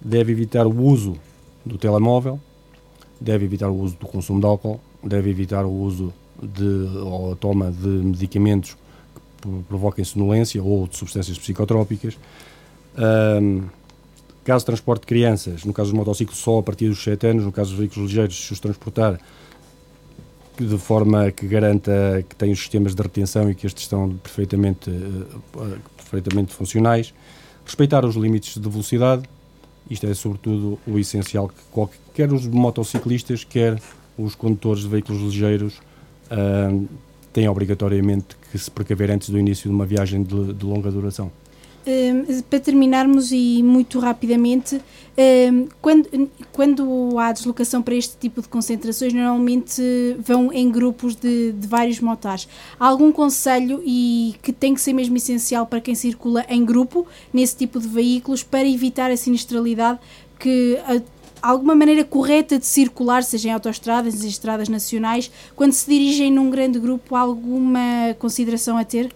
deve 0.00 0.32
evitar 0.32 0.66
o 0.66 0.82
uso 0.82 1.16
do 1.64 1.78
telemóvel, 1.78 2.40
deve 3.20 3.44
evitar 3.44 3.68
o 3.68 3.74
uso 3.74 3.96
do 3.96 4.06
consumo 4.06 4.40
de 4.40 4.46
álcool, 4.46 4.80
deve 5.02 5.30
evitar 5.30 5.64
o 5.64 5.72
uso 5.72 6.12
de, 6.42 6.98
ou 6.98 7.32
a 7.32 7.36
toma 7.36 7.70
de 7.70 7.88
medicamentos 7.88 8.76
que 9.44 9.62
provoquem 9.68 10.04
sonolência 10.04 10.62
ou 10.62 10.86
de 10.86 10.96
substâncias 10.96 11.38
psicotrópicas. 11.38 12.16
Um, 12.96 13.62
caso 14.44 14.64
transporte 14.64 15.02
de 15.02 15.06
crianças, 15.06 15.64
no 15.64 15.72
caso 15.72 15.90
dos 15.90 15.98
motociclos 15.98 16.38
só 16.38 16.58
a 16.58 16.62
partir 16.62 16.88
dos 16.88 17.02
7 17.02 17.26
anos, 17.26 17.44
no 17.44 17.52
caso 17.52 17.70
dos 17.70 17.78
veículos 17.78 18.08
ligeiros, 18.08 18.46
se 18.46 18.52
os 18.52 18.58
transportar 18.58 19.20
de 20.64 20.78
forma 20.78 21.30
que 21.30 21.46
garanta 21.46 22.24
que 22.28 22.34
tem 22.36 22.52
os 22.52 22.58
sistemas 22.58 22.94
de 22.94 23.02
retenção 23.02 23.50
e 23.50 23.54
que 23.54 23.66
estes 23.66 23.84
estão 23.84 24.10
perfeitamente, 24.22 24.90
uh, 24.90 25.78
perfeitamente 25.96 26.52
funcionais. 26.52 27.14
Respeitar 27.64 28.04
os 28.04 28.16
limites 28.16 28.56
de 28.56 28.68
velocidade, 28.68 29.22
isto 29.90 30.06
é 30.06 30.14
sobretudo 30.14 30.78
o 30.86 30.98
essencial 30.98 31.48
que 31.48 31.54
qualquer, 31.70 31.98
quer 32.14 32.32
os 32.32 32.46
motociclistas, 32.46 33.44
quer 33.44 33.80
os 34.18 34.34
condutores 34.34 34.82
de 34.82 34.88
veículos 34.88 35.22
ligeiros 35.22 35.78
uh, 36.30 36.88
têm 37.32 37.48
obrigatoriamente 37.48 38.36
que 38.50 38.58
se 38.58 38.70
precaver 38.70 39.10
antes 39.10 39.30
do 39.30 39.38
início 39.38 39.68
de 39.68 39.74
uma 39.74 39.86
viagem 39.86 40.22
de, 40.22 40.52
de 40.52 40.64
longa 40.64 40.90
duração. 40.90 41.30
Um, 41.88 42.42
para 42.42 42.60
terminarmos 42.60 43.32
e 43.32 43.62
muito 43.62 43.98
rapidamente, 43.98 44.78
um, 45.16 45.68
quando, 45.80 46.30
quando 46.52 47.18
há 47.18 47.32
deslocação 47.32 47.80
para 47.80 47.94
este 47.94 48.14
tipo 48.18 48.42
de 48.42 48.48
concentrações, 48.48 49.14
normalmente 49.14 49.82
vão 50.18 50.52
em 50.52 50.70
grupos 50.70 51.16
de, 51.16 51.52
de 51.52 51.66
vários 51.66 51.98
motares. 51.98 52.46
Há 52.78 52.86
algum 52.86 53.10
conselho 53.10 53.80
e 53.86 54.34
que 54.42 54.52
tem 54.52 54.74
que 54.74 54.82
ser 54.82 54.92
mesmo 54.92 55.16
essencial 55.16 55.64
para 55.64 55.80
quem 55.80 55.94
circula 55.94 56.44
em 56.50 56.62
grupo 56.62 57.06
nesse 57.32 57.56
tipo 57.56 57.80
de 57.80 57.88
veículos 57.88 58.42
para 58.42 58.68
evitar 58.68 59.10
a 59.10 59.16
sinistralidade 59.16 59.98
que 60.38 60.78
a, 60.84 61.00
alguma 61.40 61.74
maneira 61.74 62.04
correta 62.04 62.58
de 62.58 62.66
circular, 62.66 63.22
seja 63.22 63.48
em 63.48 63.52
autoestradas, 63.52 64.22
em 64.22 64.28
estradas 64.28 64.68
nacionais, 64.68 65.30
quando 65.56 65.72
se 65.72 65.88
dirigem 65.88 66.30
num 66.30 66.50
grande 66.50 66.78
grupo, 66.78 67.16
há 67.16 67.20
alguma 67.20 68.14
consideração 68.18 68.76
a 68.76 68.84
ter? 68.84 69.10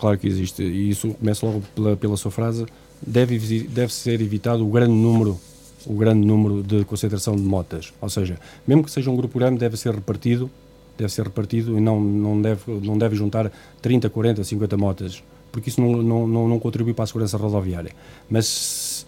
Claro 0.00 0.16
que 0.16 0.26
existe, 0.26 0.62
e 0.62 0.88
isso 0.88 1.10
começa 1.10 1.44
logo 1.44 1.62
pela, 1.74 1.94
pela 1.94 2.16
sua 2.16 2.30
frase, 2.30 2.64
deve, 3.06 3.38
deve 3.64 3.92
ser 3.92 4.18
evitado 4.22 4.66
o 4.66 4.70
grande 4.70 4.94
número 4.94 5.38
o 5.84 5.92
grande 5.92 6.26
número 6.26 6.62
de 6.62 6.86
concentração 6.86 7.36
de 7.36 7.42
motas, 7.42 7.92
ou 8.00 8.08
seja, 8.08 8.38
mesmo 8.66 8.82
que 8.82 8.90
seja 8.90 9.10
um 9.10 9.16
grupo 9.16 9.38
grande, 9.38 9.58
deve 9.58 9.76
ser 9.76 9.94
repartido, 9.94 10.50
deve 10.96 11.12
ser 11.12 11.24
repartido 11.24 11.76
e 11.76 11.82
não, 11.82 12.00
não, 12.00 12.40
deve, 12.40 12.60
não 12.82 12.96
deve 12.96 13.14
juntar 13.14 13.52
30, 13.82 14.08
40, 14.08 14.42
50 14.42 14.76
motas, 14.78 15.22
porque 15.52 15.68
isso 15.68 15.82
não, 15.82 16.02
não, 16.02 16.26
não, 16.26 16.48
não 16.48 16.58
contribui 16.58 16.94
para 16.94 17.04
a 17.04 17.06
segurança 17.06 17.36
rodoviária. 17.36 17.92
Mas 18.28 19.04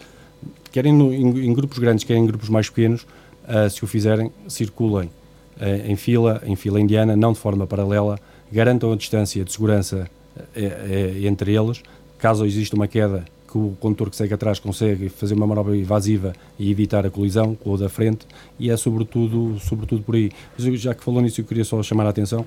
querem 0.71 0.93
no, 0.93 1.11
em, 1.11 1.47
em, 1.47 1.55
grupos 1.55 1.79
grandes, 1.79 2.05
querem 2.05 2.23
em 2.23 2.27
grupos 2.27 2.51
mais 2.51 2.69
pequenos, 2.69 3.07
uh, 3.45 3.71
se 3.71 3.83
o 3.83 3.87
fizerem, 3.87 4.31
circulem 4.47 5.09
uh, 5.57 5.91
em 5.91 5.97
fila, 5.97 6.43
em 6.45 6.55
fila 6.55 6.79
indiana, 6.79 7.17
não 7.17 7.33
de 7.33 7.39
forma 7.39 7.67
paralela, 7.67 8.19
garantam 8.51 8.93
a 8.93 8.97
distância 8.97 9.43
de 9.43 9.53
segurança 9.53 10.11
entre 11.25 11.55
eles, 11.55 11.83
caso 12.19 12.45
exista 12.45 12.77
uma 12.77 12.87
queda 12.87 13.25
que 13.51 13.59
o 13.59 13.77
condutor 13.79 14.09
que 14.09 14.17
segue 14.17 14.33
atrás 14.33 14.59
consegue 14.59 15.11
fazer 15.11 15.35
uma 15.35 15.47
manobra 15.47 15.77
evasiva 15.77 16.33
e 16.59 16.71
evitar 16.71 17.05
a 17.05 17.11
colisão 17.11 17.55
com 17.55 17.73
o 17.73 17.77
da 17.77 17.89
frente 17.89 18.27
e 18.59 18.71
é 18.71 18.77
sobretudo, 18.79 19.59
sobretudo 19.61 20.03
por 20.03 20.15
aí. 20.15 20.31
Mas 20.57 20.81
já 20.81 20.95
que 20.95 21.05
falou 21.05 21.21
nisso, 21.21 21.43
eu 21.43 21.45
queria 21.45 21.65
só 21.65 21.83
chamar 21.83 22.07
a 22.07 22.09
atenção 22.09 22.47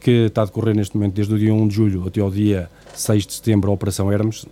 que 0.00 0.26
está 0.26 0.42
a 0.42 0.44
decorrer 0.46 0.74
neste 0.74 0.96
momento 0.96 1.14
desde 1.14 1.34
o 1.34 1.38
dia 1.38 1.52
1 1.52 1.68
de 1.68 1.74
julho 1.74 2.06
até 2.06 2.20
ao 2.20 2.30
dia 2.30 2.70
6 2.94 3.26
de 3.26 3.34
setembro 3.34 3.70
a 3.70 3.74
Operação 3.74 4.10
Hermes 4.10 4.46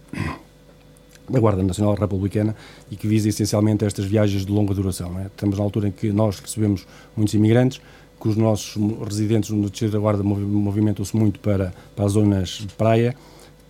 da 1.31 1.41
Guarda 1.41 1.62
Nacional 1.62 1.95
Republicana 1.95 2.55
e 2.91 2.97
que 2.97 3.09
visa 3.09 3.29
essencialmente 3.29 3.85
estas 3.85 4.05
viagens 4.05 4.45
de 4.45 4.53
longa 4.53 4.75
duração. 4.75 5.19
É? 5.19 5.27
Estamos 5.27 5.57
na 5.57 5.65
altura 5.65 5.89
em 5.89 5.93
que 5.93 6.12
nós 6.12 6.39
recebemos 6.41 6.87
muitos 7.17 7.33
imigrantes, 7.35 7.81
que 8.27 8.31
os 8.31 8.37
nossos 8.37 8.77
residentes 9.05 9.51
no 9.51 9.62
Distrito 9.62 9.93
da 9.93 9.99
Guarda 10.01 10.23
movimentam-se 10.25 11.17
muito 11.17 11.39
para, 11.39 11.73
para 11.95 12.05
as 12.05 12.12
zonas 12.12 12.49
de 12.49 12.75
praia 12.75 13.15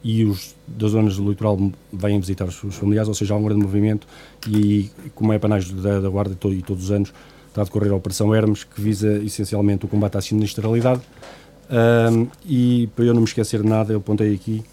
e 0.03 0.25
os 0.25 0.55
das 0.67 0.93
zonas 0.93 1.17
do 1.17 1.29
litoral 1.29 1.59
vêm 1.93 2.19
visitar 2.19 2.47
os 2.47 2.55
seus 2.55 2.75
familiares, 2.75 3.09
ou 3.09 3.15
seja, 3.15 3.35
há 3.35 3.37
um 3.37 3.43
grande 3.43 3.63
movimento 3.63 4.07
e, 4.49 4.91
como 5.15 5.33
é 5.33 5.39
panagem 5.39 5.77
da, 5.77 6.01
da 6.01 6.09
Guarda 6.09 6.37
e 6.51 6.63
todos 6.63 6.85
os 6.85 6.91
anos, 6.91 7.13
está 7.49 7.61
a 7.61 7.65
decorrer 7.65 7.93
a 7.93 7.97
Operação 7.97 8.35
Hermes, 8.35 8.65
que 8.65 8.81
visa 8.81 9.19
essencialmente 9.23 9.85
o 9.85 9.89
combate 9.89 10.17
à 10.17 10.23
sinistralidade. 10.23 11.03
Um, 11.69 12.29
e 12.47 12.89
para 12.97 13.05
eu 13.05 13.13
não 13.13 13.21
me 13.21 13.27
esquecer 13.27 13.63
de 13.63 13.69
nada, 13.69 13.93
eu 13.93 13.99
apontei 13.99 14.35
aqui 14.35 14.65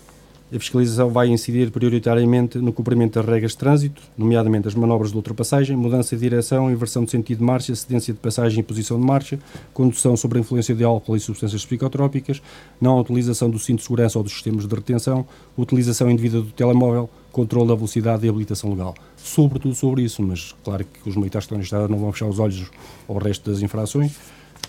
a 0.56 0.60
fiscalização 0.60 1.10
vai 1.10 1.30
incidir 1.30 1.72
prioritariamente 1.72 2.60
no 2.60 2.72
cumprimento 2.72 3.16
das 3.16 3.26
regras 3.26 3.52
de 3.54 3.58
trânsito, 3.58 4.02
nomeadamente 4.16 4.68
as 4.68 4.76
manobras 4.76 5.10
de 5.10 5.18
ultrapassagem, 5.18 5.76
mudança 5.76 6.16
de 6.16 6.22
direção, 6.22 6.72
inversão 6.72 7.04
de 7.04 7.10
sentido 7.10 7.40
de 7.40 7.44
marcha, 7.44 7.76
cedência 7.76 8.14
de 8.14 8.20
passagem 8.20 8.60
e 8.60 8.64
posição 8.64 9.00
de 9.00 9.06
marcha, 9.06 9.40
condução 9.74 10.16
sob 10.16 10.38
a 10.38 10.40
influência 10.40 10.76
de 10.76 10.84
álcool 10.84 11.16
e 11.16 11.20
substâncias 11.20 11.66
psicotrópicas, 11.66 12.40
não 12.80 13.00
utilização 13.00 13.50
do 13.50 13.58
cinto 13.58 13.80
de 13.80 13.84
segurança 13.86 14.20
ou 14.20 14.24
dos 14.24 14.34
sistemas 14.34 14.68
de 14.68 14.76
retenção, 14.76 15.26
utilização 15.58 16.10
indevida 16.10 16.40
do 16.40 16.52
telemóvel, 16.52 17.10
controle 17.32 17.70
da 17.70 17.74
velocidade 17.76 18.24
e 18.24 18.30
habilitação 18.30 18.70
legal. 18.70 18.94
Sobretudo 19.18 19.74
sobre 19.74 20.04
isso, 20.04 20.22
mas 20.22 20.54
claro 20.64 20.86
que 20.86 21.10
os 21.10 21.16
militares 21.16 21.48
que 21.48 21.48
estão 21.48 21.58
na 21.58 21.64
estrada 21.64 21.88
não 21.88 21.98
vão 21.98 22.12
fechar 22.12 22.28
os 22.28 22.38
olhos 22.38 22.70
ao 23.10 23.18
resto 23.18 23.50
das 23.50 23.64
infrações 23.64 24.12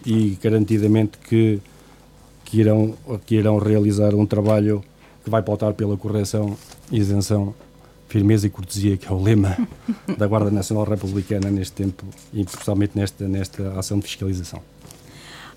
e 0.06 0.38
garantidamente 0.42 1.18
que, 1.28 1.60
que, 2.42 2.60
irão, 2.60 2.94
que 3.26 3.34
irão 3.34 3.58
realizar 3.58 4.14
um 4.14 4.24
trabalho 4.24 4.82
que 5.24 5.30
vai 5.30 5.42
pautar 5.42 5.72
pela 5.72 5.96
correção, 5.96 6.56
isenção, 6.92 7.54
firmeza 8.08 8.46
e 8.46 8.50
cortesia, 8.50 8.96
que 8.96 9.08
é 9.08 9.10
o 9.10 9.20
lema 9.20 9.56
da 10.18 10.26
Guarda 10.26 10.50
Nacional 10.50 10.84
Republicana 10.84 11.50
neste 11.50 11.72
tempo 11.72 12.04
e 12.32 12.42
especialmente 12.42 12.92
nesta, 12.94 13.26
nesta 13.26 13.78
ação 13.78 13.98
de 13.98 14.04
fiscalização. 14.04 14.62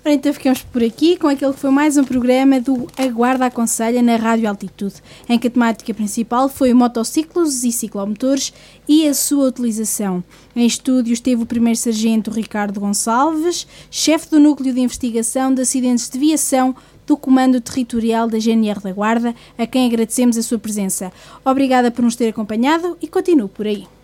Ora, 0.04 0.14
então 0.14 0.32
ficamos 0.32 0.62
por 0.62 0.82
aqui 0.82 1.16
com 1.16 1.26
aquele 1.26 1.52
que 1.52 1.58
foi 1.58 1.70
mais 1.70 1.96
um 1.98 2.04
programa 2.04 2.60
do 2.60 2.86
A 2.96 3.06
Guarda 3.08 3.46
Aconselha 3.46 4.00
na 4.00 4.16
Rádio 4.16 4.48
Altitude, 4.48 4.94
em 5.28 5.38
que 5.38 5.48
a 5.48 5.50
temática 5.50 5.92
principal 5.92 6.48
foi 6.48 6.72
motociclos 6.72 7.64
e 7.64 7.72
ciclomotores 7.72 8.52
e 8.88 9.06
a 9.06 9.12
sua 9.12 9.48
utilização. 9.48 10.22
Em 10.54 10.64
estúdio 10.64 11.12
esteve 11.12 11.42
o 11.42 11.46
primeiro 11.46 11.78
sargento 11.78 12.30
Ricardo 12.30 12.80
Gonçalves, 12.80 13.66
chefe 13.90 14.30
do 14.30 14.40
Núcleo 14.40 14.72
de 14.72 14.80
Investigação 14.80 15.52
de 15.52 15.62
Acidentes 15.62 16.08
de 16.08 16.18
Viação 16.18 16.74
do 17.08 17.16
Comando 17.16 17.58
Territorial 17.58 18.28
da 18.28 18.38
GNR 18.38 18.80
da 18.80 18.92
Guarda, 18.92 19.34
a 19.56 19.66
quem 19.66 19.86
agradecemos 19.86 20.36
a 20.36 20.42
sua 20.42 20.58
presença. 20.58 21.10
Obrigada 21.42 21.90
por 21.90 22.04
nos 22.04 22.14
ter 22.14 22.28
acompanhado 22.28 22.98
e 23.00 23.08
continuo 23.08 23.48
por 23.48 23.66
aí. 23.66 23.97